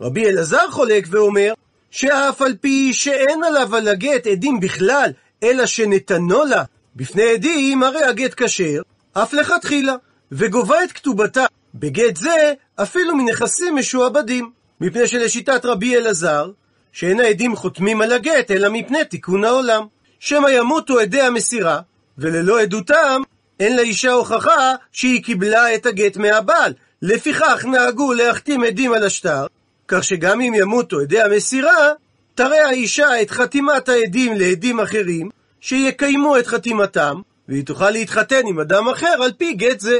רבי 0.00 0.26
אלעזר 0.26 0.70
חולק 0.70 1.06
ואומר, 1.10 1.52
שאף 1.90 2.42
על 2.42 2.54
פי 2.60 2.92
שאין 2.92 3.44
עליו 3.44 3.76
על 3.76 3.88
הגט 3.88 4.26
עדים 4.26 4.60
בכלל, 4.60 5.10
אלא 5.42 5.66
שנתנו 5.66 6.44
לה 6.44 6.62
בפני 6.96 7.22
עדים, 7.22 7.82
הרי 7.82 8.04
הגט 8.04 8.42
כשר, 8.42 8.82
אף 9.14 9.32
לכתחילה, 9.32 9.94
וגובה 10.32 10.84
את 10.84 10.92
כתובתה 10.92 11.46
בגט 11.74 12.16
זה 12.16 12.52
אפילו 12.76 13.16
מנכסים 13.16 13.76
משועבדים, 13.76 14.50
מפני 14.80 15.08
שלשיטת 15.08 15.64
רבי 15.64 15.96
אלעזר, 15.96 16.50
שאין 16.92 17.20
העדים 17.20 17.56
חותמים 17.56 18.00
על 18.00 18.12
הגט, 18.12 18.50
אלא 18.50 18.68
מפני 18.68 19.04
תיקון 19.04 19.44
העולם. 19.44 19.86
שמא 20.24 20.48
ימותו 20.48 20.98
עדי 20.98 21.20
המסירה, 21.20 21.80
וללא 22.18 22.60
עדותם, 22.60 23.22
אין 23.60 23.76
לאישה 23.76 24.12
הוכחה 24.12 24.72
שהיא 24.92 25.24
קיבלה 25.24 25.74
את 25.74 25.86
הגט 25.86 26.16
מהבעל. 26.16 26.72
לפיכך 27.02 27.64
נהגו 27.64 28.12
להחתים 28.12 28.64
עדים 28.64 28.92
על 28.92 29.04
השטר, 29.04 29.46
כך 29.88 30.04
שגם 30.04 30.40
אם 30.40 30.54
ימותו 30.54 31.00
עדי 31.00 31.22
המסירה, 31.22 31.92
תראה 32.34 32.68
האישה 32.68 33.22
את 33.22 33.30
חתימת 33.30 33.88
העדים 33.88 34.34
לעדים 34.36 34.80
אחרים, 34.80 35.30
שיקיימו 35.60 36.38
את 36.38 36.46
חתימתם, 36.46 37.20
והיא 37.48 37.66
תוכל 37.66 37.90
להתחתן 37.90 38.46
עם 38.46 38.60
אדם 38.60 38.88
אחר 38.88 39.22
על 39.22 39.32
פי 39.32 39.52
גט 39.52 39.80
זה. 39.80 39.98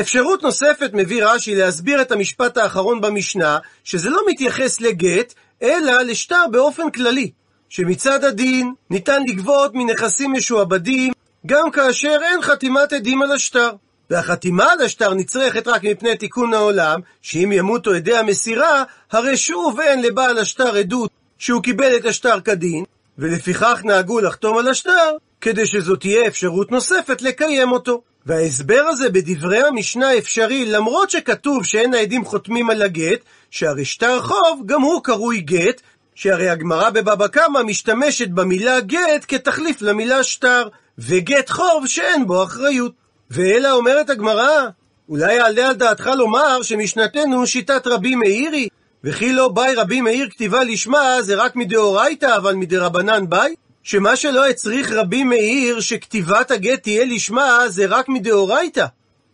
אפשרות 0.00 0.42
נוספת 0.42 0.90
מביא 0.92 1.24
רש"י 1.24 1.54
להסביר 1.54 2.02
את 2.02 2.12
המשפט 2.12 2.56
האחרון 2.56 3.00
במשנה, 3.00 3.58
שזה 3.84 4.10
לא 4.10 4.20
מתייחס 4.28 4.80
לגט, 4.80 5.34
אלא 5.62 6.02
לשטר 6.02 6.44
באופן 6.50 6.90
כללי, 6.90 7.30
שמצד 7.68 8.24
הדין 8.24 8.72
ניתן 8.90 9.22
לגבות 9.28 9.74
מנכסים 9.74 10.32
משועבדים 10.32 11.12
גם 11.46 11.70
כאשר 11.70 12.18
אין 12.22 12.42
חתימת 12.42 12.92
עדים 12.92 13.22
על 13.22 13.32
השטר. 13.32 13.70
והחתימה 14.10 14.72
על 14.72 14.80
השטר 14.80 15.14
נצרכת 15.14 15.68
רק 15.68 15.84
מפני 15.84 16.16
תיקון 16.16 16.54
העולם, 16.54 17.00
שאם 17.22 17.52
ימותו 17.52 17.92
עדי 17.92 18.16
המסירה, 18.16 18.84
הרי 19.12 19.36
שוב 19.36 19.80
אין 19.80 20.02
לבעל 20.02 20.38
השטר 20.38 20.76
עדות 20.76 21.10
שהוא 21.38 21.62
קיבל 21.62 21.96
את 21.96 22.04
השטר 22.04 22.40
כדין, 22.40 22.84
ולפיכך 23.18 23.80
נהגו 23.84 24.20
לחתום 24.20 24.58
על 24.58 24.68
השטר, 24.68 25.16
כדי 25.40 25.66
שזו 25.66 25.96
תהיה 25.96 26.26
אפשרות 26.26 26.72
נוספת 26.72 27.22
לקיים 27.22 27.72
אותו. 27.72 28.02
וההסבר 28.26 28.84
הזה 28.88 29.10
בדברי 29.10 29.62
המשנה 29.62 30.18
אפשרי, 30.18 30.66
למרות 30.66 31.10
שכתוב 31.10 31.64
שאין 31.64 31.94
העדים 31.94 32.24
חותמים 32.24 32.70
על 32.70 32.82
הגט, 32.82 33.20
שהרי 33.50 33.84
שטר 33.84 34.22
חוב 34.22 34.62
גם 34.66 34.82
הוא 34.82 35.04
קרוי 35.04 35.40
גט, 35.40 35.80
שהרי 36.14 36.48
הגמרא 36.48 36.90
בבבא 36.90 37.26
קמא 37.26 37.62
משתמשת 37.62 38.28
במילה 38.28 38.80
גט 38.80 39.24
כתחליף 39.28 39.82
למילה 39.82 40.22
שטר, 40.22 40.68
וגט 40.98 41.50
חוב 41.50 41.86
שאין 41.86 42.26
בו 42.26 42.44
אחריות. 42.44 42.92
ואלא 43.30 43.72
אומרת 43.72 44.10
הגמרא, 44.10 44.68
אולי 45.08 45.34
יעלה 45.34 45.68
על 45.68 45.74
דעתך 45.74 46.10
לומר 46.16 46.62
שמשנתנו 46.62 47.46
שיטת 47.46 47.86
רבי 47.86 48.14
מאירי, 48.14 48.68
וכי 49.04 49.32
לא 49.32 49.48
באי 49.48 49.74
רבי 49.74 50.00
מאיר 50.00 50.28
כתיבה 50.30 50.64
לשמה 50.64 51.22
זה 51.22 51.34
רק 51.34 51.56
מדאורייתא, 51.56 52.36
אבל 52.36 52.54
מדרבנן 52.54 53.28
באי? 53.28 53.54
שמה 53.82 54.16
שלא 54.16 54.48
הצריך 54.48 54.92
רבי 54.92 55.24
מאיר 55.24 55.80
שכתיבת 55.80 56.50
הגט 56.50 56.82
תהיה 56.82 57.04
לשמה 57.04 57.58
זה 57.68 57.86
רק 57.86 58.08
מדאורייתא, 58.08 58.86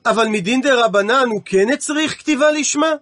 אבל 0.07 0.29
מדין 0.29 0.61
דרבנן 0.61 1.29
הוא 1.31 1.41
כן 1.45 1.73
הצריך 1.73 2.19
כתיבה 2.19 2.51
לשמה? 2.51 2.93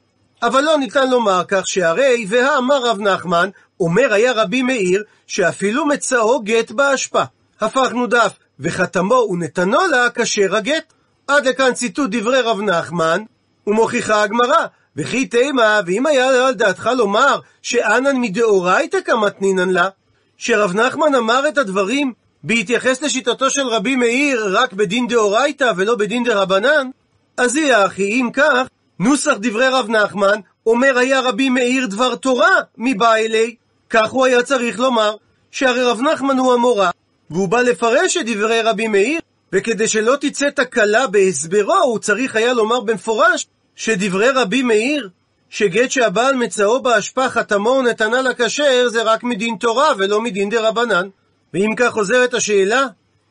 אבל 0.43 0.61
לא 0.61 0.79
ניתן 0.79 1.11
לומר 1.11 1.43
כך 1.49 1.63
שהרי 1.67 2.27
והאמר 2.29 2.87
רב 2.87 3.01
נחמן, 3.01 3.51
אומר 3.81 4.13
היה 4.13 4.33
רבי 4.33 4.63
מאיר, 4.63 5.03
שאפילו 5.27 5.87
מצאו 5.87 6.41
גט 6.41 6.71
באשפה. 6.71 7.23
הפכנו 7.61 8.07
דף, 8.07 8.33
וחתמו 8.61 9.29
ונתנו 9.31 9.87
לה 9.91 10.11
כשר 10.11 10.57
הגט. 10.57 10.93
עד 11.29 11.47
לכאן 11.47 11.73
ציטוט 11.73 12.11
דברי 12.11 12.41
רב 12.41 12.61
נחמן, 12.61 13.23
ומוכיחה 13.67 14.23
הגמרא, 14.23 14.67
וכי 14.97 15.27
תימה, 15.27 15.81
ואם 15.87 16.07
היה 16.07 16.47
על 16.47 16.55
דעתך 16.55 16.91
לומר 16.97 17.41
שאנן 17.63 18.17
מדאורייתא 18.17 18.99
כמתנינן 19.05 19.71
לה, 19.71 19.89
שרב 20.39 20.75
נחמן 20.75 21.15
אמר 21.15 21.49
את 21.49 21.59
הדברים 21.59 22.13
בהתייחס 22.45 23.03
לשיטתו 23.03 23.51
של 23.51 23.67
רבי 23.67 23.97
מאיר 23.97 24.59
רק 24.59 24.73
בדין 24.73 25.07
דאורייתא 25.07 25.73
ולא 25.77 25.95
בדין 25.95 26.25
דרבנן, 26.25 26.91
אז 27.37 27.57
יהיה 27.57 27.87
אחי, 27.87 28.21
אם 28.21 28.31
כך, 28.33 28.69
נוסח 28.99 29.35
דברי 29.41 29.69
רב 29.69 29.91
נחמן 29.91 30.41
אומר 30.67 30.99
היה 30.99 31.21
רבי 31.21 31.49
מאיר 31.49 31.87
דבר 31.87 32.15
תורה 32.15 32.57
מבא 32.79 33.15
אלי, 33.15 33.55
כך 33.91 34.11
הוא 34.11 34.25
היה 34.27 34.43
צריך 34.43 34.79
לומר, 34.79 35.17
שהרי 35.51 35.83
רב 35.83 36.01
נחמן 36.01 36.39
הוא 36.39 36.53
המורה, 36.53 36.91
והוא 37.31 37.49
בא 37.49 37.61
לפרש 37.61 38.17
את 38.17 38.27
דברי 38.27 38.61
רבי 38.61 38.89
מאיר, 38.89 39.21
וכדי 39.53 39.89
שלא 39.89 40.17
תצא 40.21 40.51
תקלה 40.51 41.07
בהסברו, 41.07 41.75
הוא 41.75 41.99
צריך 41.99 42.37
היה 42.37 42.53
לומר 42.53 42.81
במפורש 42.81 43.47
שדברי 43.77 44.31
רבי 44.31 44.63
מאיר, 44.63 45.09
שגט 45.57 45.91
שהבעל 45.91 46.35
מצאו 46.35 46.83
באשפה 46.83 47.29
חתמו 47.29 47.71
ונתנה 47.71 48.23
לכשר, 48.23 48.89
זה 48.89 49.03
רק 49.03 49.25
מדין 49.25 49.57
תורה 49.61 49.93
ולא 49.99 50.21
מדין 50.21 50.51
דה 50.51 50.69
רבנן. 50.69 51.09
ואם 51.55 51.71
כך 51.77 51.93
חוזרת 51.93 52.35
השאלה, 52.35 52.87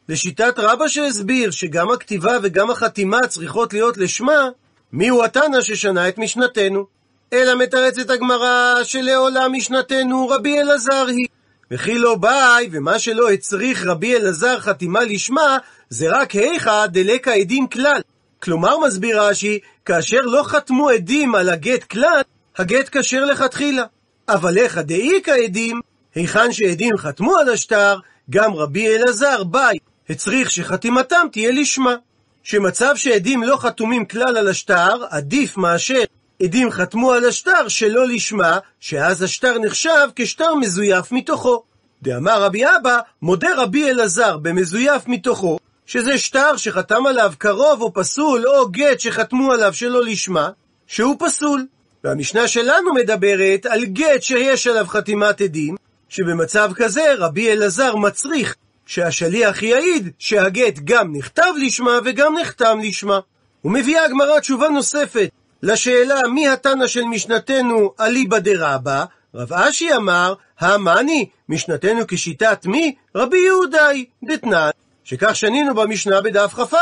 לשיטת 0.09 0.53
רבא 0.57 0.87
שהסביר 0.87 1.51
שגם 1.51 1.91
הכתיבה 1.91 2.37
וגם 2.43 2.71
החתימה 2.71 3.27
צריכות 3.27 3.73
להיות 3.73 3.97
לשמה, 3.97 4.49
מיהו 4.93 5.23
התנא 5.23 5.61
ששנה 5.61 6.07
את 6.07 6.17
משנתנו? 6.17 6.85
אלא 7.33 7.55
מתרצת 7.55 8.09
הגמרא 8.09 8.83
שלעולם 8.83 9.53
משנתנו 9.53 10.27
רבי 10.29 10.59
אלעזר 10.59 11.05
היא. 11.07 11.27
וכי 11.71 11.97
לא 11.97 12.15
ביי, 12.15 12.69
ומה 12.71 12.99
שלא 12.99 13.31
הצריך 13.31 13.85
רבי 13.85 14.15
אלעזר 14.15 14.59
חתימה 14.59 15.03
לשמה, 15.03 15.57
זה 15.89 16.09
רק 16.09 16.31
היכא 16.31 16.85
דלקה 16.85 17.33
עדים 17.33 17.67
כלל. 17.67 18.01
כלומר, 18.43 18.77
מסביר 18.77 19.21
רש"י, 19.21 19.59
כאשר 19.85 20.21
לא 20.21 20.43
חתמו 20.43 20.89
עדים 20.89 21.35
על 21.35 21.49
הגט 21.49 21.83
כלל, 21.83 22.21
הגט 22.57 22.97
כשר 22.97 23.25
לכתחילה. 23.25 23.83
אבל 24.29 24.57
איך 24.57 24.77
דאיכא 24.77 25.31
עדים, 25.31 25.81
היכן 26.15 26.51
שעדים 26.51 26.97
חתמו 26.97 27.35
על 27.35 27.49
השטר, 27.49 27.99
גם 28.29 28.53
רבי 28.53 28.95
אלעזר 28.95 29.43
ביי, 29.43 29.77
הצריך 30.09 30.51
שחתימתם 30.51 31.27
תהיה 31.31 31.51
לשמה. 31.51 31.95
שמצב 32.43 32.95
שעדים 32.95 33.43
לא 33.43 33.57
חתומים 33.57 34.05
כלל 34.05 34.37
על 34.37 34.47
השטר, 34.47 35.05
עדיף 35.09 35.57
מאשר 35.57 36.03
עדים 36.43 36.71
חתמו 36.71 37.11
על 37.11 37.25
השטר 37.25 37.67
שלא 37.67 38.07
לשמה, 38.07 38.59
שאז 38.79 39.21
השטר 39.21 39.59
נחשב 39.59 40.07
כשטר 40.15 40.55
מזויף 40.55 41.11
מתוכו. 41.11 41.63
דאמר 42.01 42.43
רבי 42.43 42.63
אבא, 42.65 42.99
מודה 43.21 43.49
רבי 43.57 43.89
אלעזר 43.89 44.37
במזויף 44.37 45.07
מתוכו, 45.07 45.59
שזה 45.85 46.17
שטר 46.17 46.57
שחתם 46.57 47.05
עליו 47.05 47.33
קרוב 47.37 47.81
או 47.81 47.93
פסול, 47.93 48.47
או 48.47 48.67
גט 48.69 48.99
שחתמו 48.99 49.51
עליו 49.51 49.73
שלא 49.73 50.03
לשמה, 50.03 50.49
שהוא 50.87 51.15
פסול. 51.19 51.65
והמשנה 52.03 52.47
שלנו 52.47 52.93
מדברת 52.93 53.65
על 53.65 53.85
גט 53.85 54.21
שיש 54.21 54.67
עליו 54.67 54.85
חתימת 54.87 55.41
עדים, 55.41 55.75
שבמצב 56.09 56.71
כזה 56.75 57.13
רבי 57.17 57.51
אלעזר 57.51 57.95
מצריך 57.95 58.55
שהשליח 58.85 59.63
יעיד 59.63 60.09
שהגט 60.19 60.79
גם 60.83 61.15
נכתב 61.15 61.53
לשמה 61.57 61.99
וגם 62.05 62.37
נחתם 62.37 62.79
לשמה. 62.83 63.19
ומביאה 63.65 64.05
הגמרא 64.05 64.39
תשובה 64.39 64.69
נוספת 64.69 65.29
לשאלה 65.63 66.21
מי 66.27 66.47
התנא 66.47 66.87
של 66.87 67.03
משנתנו 67.03 67.93
אליבא 67.99 68.39
דרבא, 68.39 69.05
רב 69.35 69.53
אשי 69.53 69.95
אמר, 69.95 70.33
המאני, 70.59 71.29
משנתנו 71.49 72.01
כשיטת 72.07 72.65
מי? 72.65 72.95
רבי 73.15 73.37
יהודאי, 73.37 74.05
דתנן. 74.23 74.69
שכך 75.03 75.35
שנינו 75.35 75.75
במשנה 75.75 76.21
בדף 76.21 76.53
כ"א, 76.53 76.75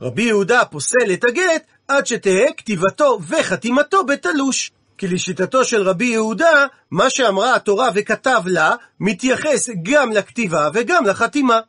רבי 0.00 0.22
יהודה 0.22 0.64
פוסל 0.64 1.12
את 1.12 1.24
הגט 1.24 1.62
עד 1.88 2.06
שתהא 2.06 2.46
כתיבתו 2.56 3.18
וחתימתו 3.28 4.04
בתלוש. 4.04 4.70
כי 4.98 5.08
לשיטתו 5.08 5.64
של 5.64 5.82
רבי 5.82 6.04
יהודה, 6.04 6.66
מה 6.90 7.10
שאמרה 7.10 7.54
התורה 7.54 7.88
וכתב 7.94 8.42
לה, 8.46 8.74
מתייחס 9.00 9.68
גם 9.82 10.12
לכתיבה 10.12 10.68
וגם 10.74 11.06
לחתימה. 11.06 11.60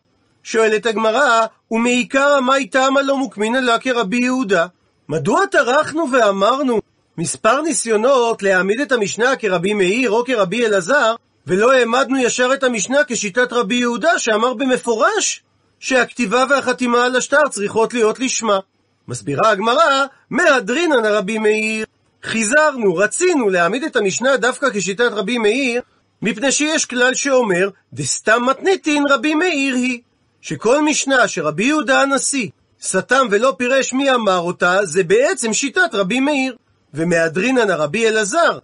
שואלת 0.44 0.86
הגמרא, 0.86 1.46
ומעיקר 1.72 2.40
מאי 2.40 2.66
תמה 2.66 3.02
לא 3.02 3.18
מוקמינא 3.18 3.58
לה 3.58 3.80
כרבי 3.80 4.18
יהודה? 4.18 4.66
מדוע 5.10 5.46
טרחנו 5.46 6.12
ואמרנו 6.12 6.80
מספר 7.18 7.62
ניסיונות 7.62 8.44
להעמיד 8.44 8.80
את 8.80 8.92
המשנה 8.92 9.36
כרבי 9.36 9.74
מאיר 9.74 10.12
או 10.12 10.24
כרבי 10.26 10.66
אלעזר, 10.66 11.16
ולא 11.48 11.74
העמדנו 11.74 12.18
ישר 12.18 12.50
את 12.54 12.64
המשנה 12.64 12.98
כשיטת 13.08 13.54
רבי 13.54 13.76
יהודה, 13.76 14.20
שאמר 14.20 14.54
במפורש 14.54 15.44
שהכתיבה 15.80 16.46
והחתימה 16.50 17.06
על 17.06 17.16
השטר 17.16 17.48
צריכות 17.50 17.94
להיות 17.94 18.20
לשמה. 18.20 18.60
מסבירה 19.08 19.50
הגמרא, 19.50 20.06
מהדרינן 20.30 21.06
הרבי 21.06 21.38
מאיר. 21.38 21.86
חיזרנו, 22.24 22.96
רצינו 22.96 23.50
להעמיד 23.50 23.84
את 23.84 23.96
המשנה 23.96 24.38
דווקא 24.38 24.68
כשיטת 24.74 25.12
רבי 25.12 25.38
מאיר, 25.38 25.82
מפני 26.22 26.52
שיש 26.52 26.86
כלל 26.86 27.14
שאומר, 27.14 27.70
דסתם 27.94 28.44
מתניתין 28.46 29.04
רבי 29.10 29.36
מאיר 29.36 29.76
היא. 29.76 30.02
שכל 30.42 30.82
משנה 30.82 31.28
שרבי 31.28 31.64
יהודה 31.64 32.02
הנשיא 32.02 32.50
סתם 32.82 33.28
ולא 33.32 33.56
פירש 33.58 33.94
מי 33.94 34.12
אמר 34.12 34.38
אותה, 34.38 34.86
זה 34.86 35.04
בעצם 35.04 35.54
שיטת 35.54 35.90
רבי 35.94 36.20
מאיר. 36.20 36.56
ומהדרינן 36.94 37.70
הרבי 37.70 38.08
אלעזר. 38.08 38.60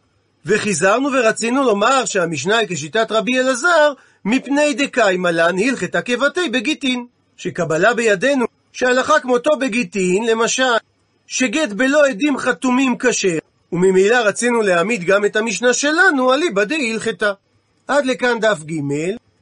וחיזרנו 0.46 1.10
ורצינו 1.14 1.64
לומר 1.64 2.06
שהמשנה 2.06 2.58
היא 2.58 2.68
כשיטת 2.70 3.12
רבי 3.12 3.40
אלעזר, 3.40 3.94
מפני 4.26 4.74
דקאי 4.74 5.18
מלן 5.18 5.56
הלכתה 5.60 6.02
כבתי 6.02 6.50
בגיטין. 6.50 7.06
שקבלה 7.38 7.94
בידינו 7.94 8.46
שהלכה 8.72 9.20
כמותו 9.20 9.52
בגיטין, 9.60 10.26
למשל, 10.26 10.74
שגט 11.28 11.70
בלא 11.70 12.06
עדים 12.08 12.38
חתומים 12.38 12.96
כשר, 13.00 13.38
וממילא 13.72 14.16
רצינו 14.16 14.62
להעמיד 14.62 15.04
גם 15.04 15.26
את 15.26 15.36
המשנה 15.36 15.74
שלנו 15.74 16.34
אליבא 16.34 16.64
דהלכתה. 16.64 17.34
עד 17.88 18.06
לכאן 18.06 18.40
דף 18.40 18.60
ג', 18.64 18.82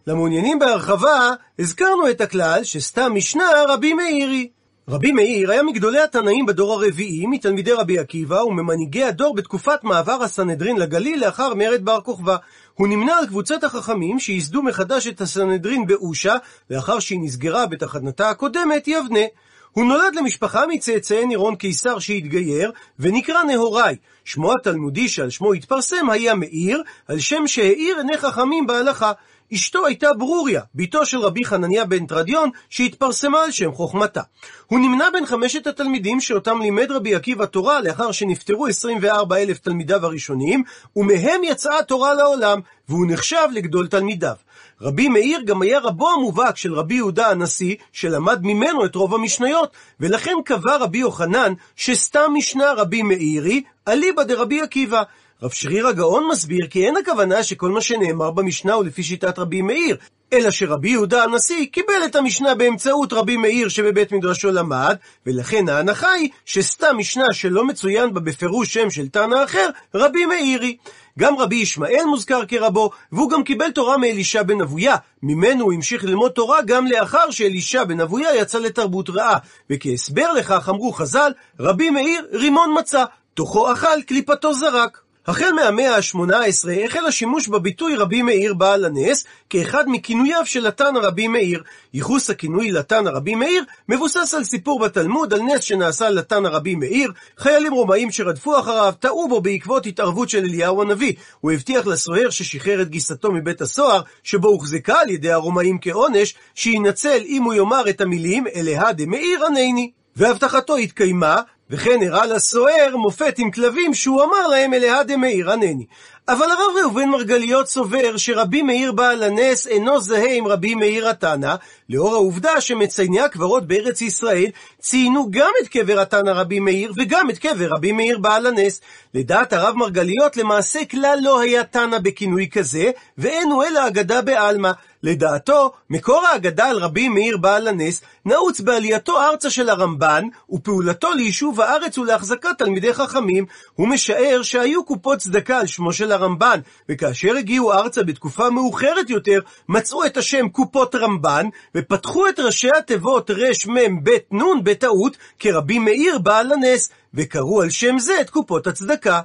למעוניינים 0.08 0.60
בהרחבה, 0.60 1.34
הזכרנו 1.60 2.10
את 2.10 2.22
הכלל 2.22 2.64
שסתם 2.64 3.16
משנה 3.16 3.46
רבי 3.68 3.94
מאירי. 3.94 4.50
רבי 4.90 5.12
מאיר 5.12 5.52
היה 5.52 5.64
מגדולי 5.64 6.00
התנאים 6.00 6.46
בדור 6.46 6.74
הרביעי, 6.74 7.26
מתלמידי 7.28 7.72
רבי 7.72 8.00
עקיבא 8.00 8.36
וממנהיגי 8.36 9.04
הדור 9.04 9.36
בתקופת 9.36 9.84
מעבר 9.84 10.24
הסנהדרין 10.24 10.78
לגליל 10.78 11.26
לאחר 11.26 11.54
מרד 11.54 11.86
בר 11.86 12.02
כוכבא. 12.02 12.36
הוא 12.74 12.88
נמנה 12.88 13.18
על 13.18 13.28
קבוצת 13.28 13.64
החכמים 13.64 14.20
שייסדו 14.20 14.64
מחדש 14.64 15.08
את 15.08 15.22
הסנהדרין 15.22 15.88
באושה, 15.88 16.36
לאחר 16.70 17.00
שהיא 17.00 17.20
נסגרה 17.22 17.66
בתחנתה 17.66 18.30
הקודמת, 18.30 18.88
יבנה. 18.88 19.26
הוא 19.72 19.86
נולד 19.86 20.16
למשפחה 20.16 20.68
מצאצאי 20.68 21.26
נירון 21.26 21.56
קיסר 21.56 22.00
שהתגייר, 22.00 22.72
ונקרא 23.00 23.44
נהוראי. 23.44 23.96
שמו 24.26 24.54
התלמודי 24.54 25.10
שעל 25.10 25.30
שמו 25.30 25.54
התפרסם 25.54 26.10
היה 26.10 26.36
מאיר, 26.36 26.84
על 27.08 27.20
שם 27.20 27.48
שהאיר 27.48 27.98
עיני 27.98 28.18
חכמים 28.18 28.68
בהלכה. 28.68 29.12
אשתו 29.54 29.86
הייתה 29.86 30.14
ברוריה, 30.14 30.62
בתו 30.76 31.06
של 31.06 31.20
רבי 31.20 31.46
חנניה 31.46 31.86
בן 31.86 32.06
תרדיון, 32.06 32.50
שהתפרסמה 32.70 33.44
על 33.44 33.52
שם 33.52 33.72
חוכמתה. 33.72 34.22
הוא 34.68 34.80
נמנה 34.80 35.06
בין 35.14 35.26
חמשת 35.26 35.68
התלמידים 35.68 36.22
שאותם 36.22 36.62
לימד 36.62 36.92
רבי 36.92 37.16
עקיבא 37.16 37.46
תורה 37.46 37.82
לאחר 37.82 38.12
שנפטרו 38.12 38.68
24 38.68 39.38
אלף 39.38 39.60
תלמידיו 39.60 40.06
הראשונים, 40.06 40.64
ומהם 40.96 41.44
יצאה 41.44 41.84
תורה 41.84 42.14
לעולם, 42.14 42.60
והוא 42.90 43.06
נחשב 43.10 43.48
לגדול 43.54 43.88
תלמידיו. 43.88 44.36
רבי 44.82 45.08
מאיר 45.08 45.42
גם 45.46 45.62
היה 45.62 45.80
רבו 45.80 46.10
המובהק 46.10 46.58
של 46.58 46.74
רבי 46.74 46.96
יהודה 46.96 47.30
הנשיא, 47.30 47.76
שלמד 47.92 48.40
ממנו 48.44 48.86
את 48.86 48.96
רוב 48.96 49.16
המשניות, 49.16 49.72
ולכן 50.00 50.36
קבע 50.46 50.78
רבי 50.78 50.98
יוחנן 50.98 51.54
שסתם 51.76 52.32
משנה 52.34 52.74
רבי 52.78 53.02
מאירי, 53.02 53.64
אליבא 53.88 54.24
דרבי 54.24 54.62
עקיבא. 54.62 55.04
רב 55.44 55.52
שריר 55.52 55.88
הגאון 55.88 56.28
מסביר 56.32 56.68
כי 56.70 56.86
אין 56.86 56.98
הכוונה 56.98 57.44
שכל 57.44 57.70
מה 57.70 57.82
שנאמר 57.82 58.32
במשנה 58.32 58.74
הוא 58.74 58.86
לפי 58.86 59.04
שיטת 59.04 59.40
רבי 59.40 59.62
מאיר, 59.62 59.98
אלא 60.34 60.52
שרבי 60.52 60.90
יהודה 60.90 61.24
הנשיא 61.24 61.66
קיבל 61.72 62.06
את 62.06 62.16
המשנה 62.16 62.56
באמצעות 62.56 63.14
רבי 63.14 63.38
מאיר 63.38 63.70
שבבית 63.70 64.12
מדרשו 64.12 64.52
למד, 64.52 64.96
ולכן 65.26 65.70
ההנחה 65.70 66.12
היא 66.12 66.30
שסתם 66.46 66.98
משנה 66.98 67.26
שלא 67.34 67.66
מצוין 67.66 68.14
בה 68.14 68.20
בפירוש 68.20 68.74
שם 68.74 68.90
של 68.90 69.08
תנא 69.08 69.44
אחר, 69.44 69.70
רבי 69.96 70.26
מאירי. 70.26 70.78
גם 71.20 71.38
רבי 71.38 71.56
ישמעאל 71.56 72.06
מוזכר 72.06 72.46
כרבו, 72.46 72.90
והוא 73.12 73.30
גם 73.30 73.44
קיבל 73.44 73.72
תורה 73.72 73.98
מאלישע 73.98 74.44
בן 74.44 74.62
אבויה. 74.62 74.96
ממנו 75.24 75.64
הוא 75.66 75.74
המשיך 75.74 76.04
ללמוד 76.04 76.32
תורה 76.32 76.62
גם 76.62 76.88
לאחר 76.88 77.32
שאלישע 77.32 77.84
בן 77.84 78.00
אבויה 78.00 78.36
יצא 78.36 78.60
לתרבות 78.60 79.10
רעה. 79.10 79.38
וכהסבר 79.70 80.34
לכך 80.34 80.70
אמרו 80.70 80.94
חז"ל, 80.94 81.32
רבי 81.60 81.90
מאיר 81.90 82.28
רימון 82.32 82.76
מצא, 82.80 83.04
תוכו 83.34 83.74
אכל, 83.74 84.02
קליפתו 84.08 84.54
זרק. 84.54 85.11
החל 85.28 85.52
מהמאה 85.56 85.96
ה-18 85.96 86.86
החל 86.86 87.06
השימוש 87.08 87.48
בביטוי 87.48 87.96
רבי 87.96 88.22
מאיר 88.22 88.54
בעל 88.54 88.86
הנס 88.86 89.26
כאחד 89.50 89.84
מכינוייו 89.88 90.46
של 90.46 90.68
התנא 90.68 91.00
רבי 91.00 91.28
מאיר. 91.28 91.64
ייחוס 91.94 92.30
הכינוי 92.30 92.72
לתנא 92.72 93.10
רבי 93.10 93.36
מאיר 93.36 93.64
מבוסס 93.90 94.34
על 94.34 94.44
סיפור 94.44 94.80
בתלמוד 94.80 95.34
על 95.34 95.42
נס 95.42 95.62
שנעשה 95.64 96.10
לתנא 96.10 96.48
רבי 96.48 96.76
מאיר. 96.76 97.12
חיילים 97.38 97.74
רומאים 97.74 98.12
שרדפו 98.12 98.60
אחריו 98.60 98.94
טעו 99.00 99.28
בו 99.28 99.42
בעקבות 99.42 99.86
התערבות 99.86 100.30
של 100.30 100.38
אליהו 100.38 100.82
הנביא. 100.82 101.14
הוא 101.40 101.52
הבטיח 101.52 101.88
לסוהר 101.88 102.30
ששחרר 102.30 102.82
את 102.82 102.90
גיסתו 102.90 103.32
מבית 103.32 103.62
הסוהר, 103.62 104.02
שבו 104.24 104.48
הוחזקה 104.48 105.02
על 105.02 105.10
ידי 105.10 105.32
הרומאים 105.32 105.78
כעונש, 105.82 106.36
שינצל 106.56 107.22
אם 107.26 107.44
הוא 107.44 107.54
יאמר 107.54 107.90
את 107.90 108.02
המילים 108.02 108.44
אליה 108.56 108.94
דמאיר 108.94 109.46
ענני. 109.46 109.92
והבטחתו 110.16 110.78
התקיימה, 110.78 111.42
וכן 111.72 112.00
הראה 112.08 112.26
לסוהר 112.26 112.98
מופת 112.98 113.36
עם 113.38 113.52
כלבים 113.52 113.94
שהוא 113.94 114.24
אמר 114.24 114.48
להם 114.48 114.74
אליה 114.74 115.04
דמאיר 115.04 115.52
ענני. 115.52 115.86
אבל 116.28 116.46
הרב 116.52 116.78
ראובן 116.82 117.10
מרגליות 117.10 117.68
סובר 117.68 118.18
שרבי 118.18 118.62
מאיר 118.62 118.92
בעל 118.92 119.24
הנס 119.24 119.68
אינו 119.68 120.00
זהה 120.00 120.34
עם 120.34 120.48
רבי 120.48 120.76
מאיר 120.76 121.08
התנא, 121.08 121.56
לאור 121.92 122.14
העובדה 122.14 122.62
שמצייני 122.62 123.22
הקברות 123.22 123.68
בארץ 123.68 124.02
ישראל 124.02 124.46
ציינו 124.80 125.28
גם 125.32 125.52
את 125.64 125.68
קבר 125.68 126.00
התנא 126.00 126.30
רבי 126.30 126.60
מאיר 126.60 126.94
וגם 126.98 127.30
את 127.30 127.38
קבר 127.38 127.68
רבי 127.70 127.92
מאיר 127.92 128.18
בעל 128.18 128.46
הנס. 128.46 128.82
לדעת 129.14 129.54
הרב 129.54 129.76
מרגליות 129.76 130.38
למעשה 130.38 130.86
כלל 130.86 131.20
לא 131.22 131.42
היה 131.42 131.64
תנא 131.64 131.98
בכינוי 132.00 132.50
כזה, 132.52 132.92
ואין 133.18 133.52
הוא 133.52 133.64
אלא 133.64 133.88
אגדה 133.88 134.22
בעלמא. 134.22 134.72
לדעתו, 135.04 135.72
מקור 135.90 136.26
האגדה 136.26 136.70
על 136.70 136.78
רבי 136.78 137.10
מאיר 137.10 137.38
בעל 137.38 137.68
הנס 137.68 138.02
נעוץ 138.26 138.62
בעלייתו 138.62 139.22
ארצה 139.22 139.50
של 139.50 139.70
הרמב"ן, 139.70 140.24
ופעולתו 140.50 141.14
ליישוב 141.14 141.62
הארץ 141.62 141.98
ולהחזקת 141.98 142.58
תלמידי 142.58 142.94
חכמים. 142.94 143.46
הוא 143.76 143.88
משער 143.88 144.42
שהיו 144.42 144.84
קופות 144.86 145.18
צדקה 145.18 145.60
על 145.60 145.68
שמו 145.68 145.94
של 145.94 146.12
הרמב"ן, 146.12 146.60
וכאשר 146.90 147.36
הגיעו 147.38 147.74
ארצה 147.74 148.04
בתקופה 148.04 148.50
מאוחרת 148.50 149.10
יותר, 149.10 149.40
מצאו 149.70 150.06
את 150.06 150.18
השם 150.18 150.50
קופות 150.50 150.96
רמב"ן, 150.96 151.46
ופתחו 151.82 152.30
את 152.30 152.40
ראשי 152.40 152.70
התיבות 152.78 153.32
רמ"ב 153.32 154.10
נ' 154.32 154.64
בטעות 154.64 155.18
כרבי 155.40 155.80
מאיר 155.80 156.20
בעל 156.20 156.52
הנס, 156.52 156.92
וקראו 157.14 157.62
על 157.62 157.70
שם 157.70 158.00
זה 158.00 158.22
את 158.22 158.30
קופות 158.30 158.68
הצדקה. 158.68 159.22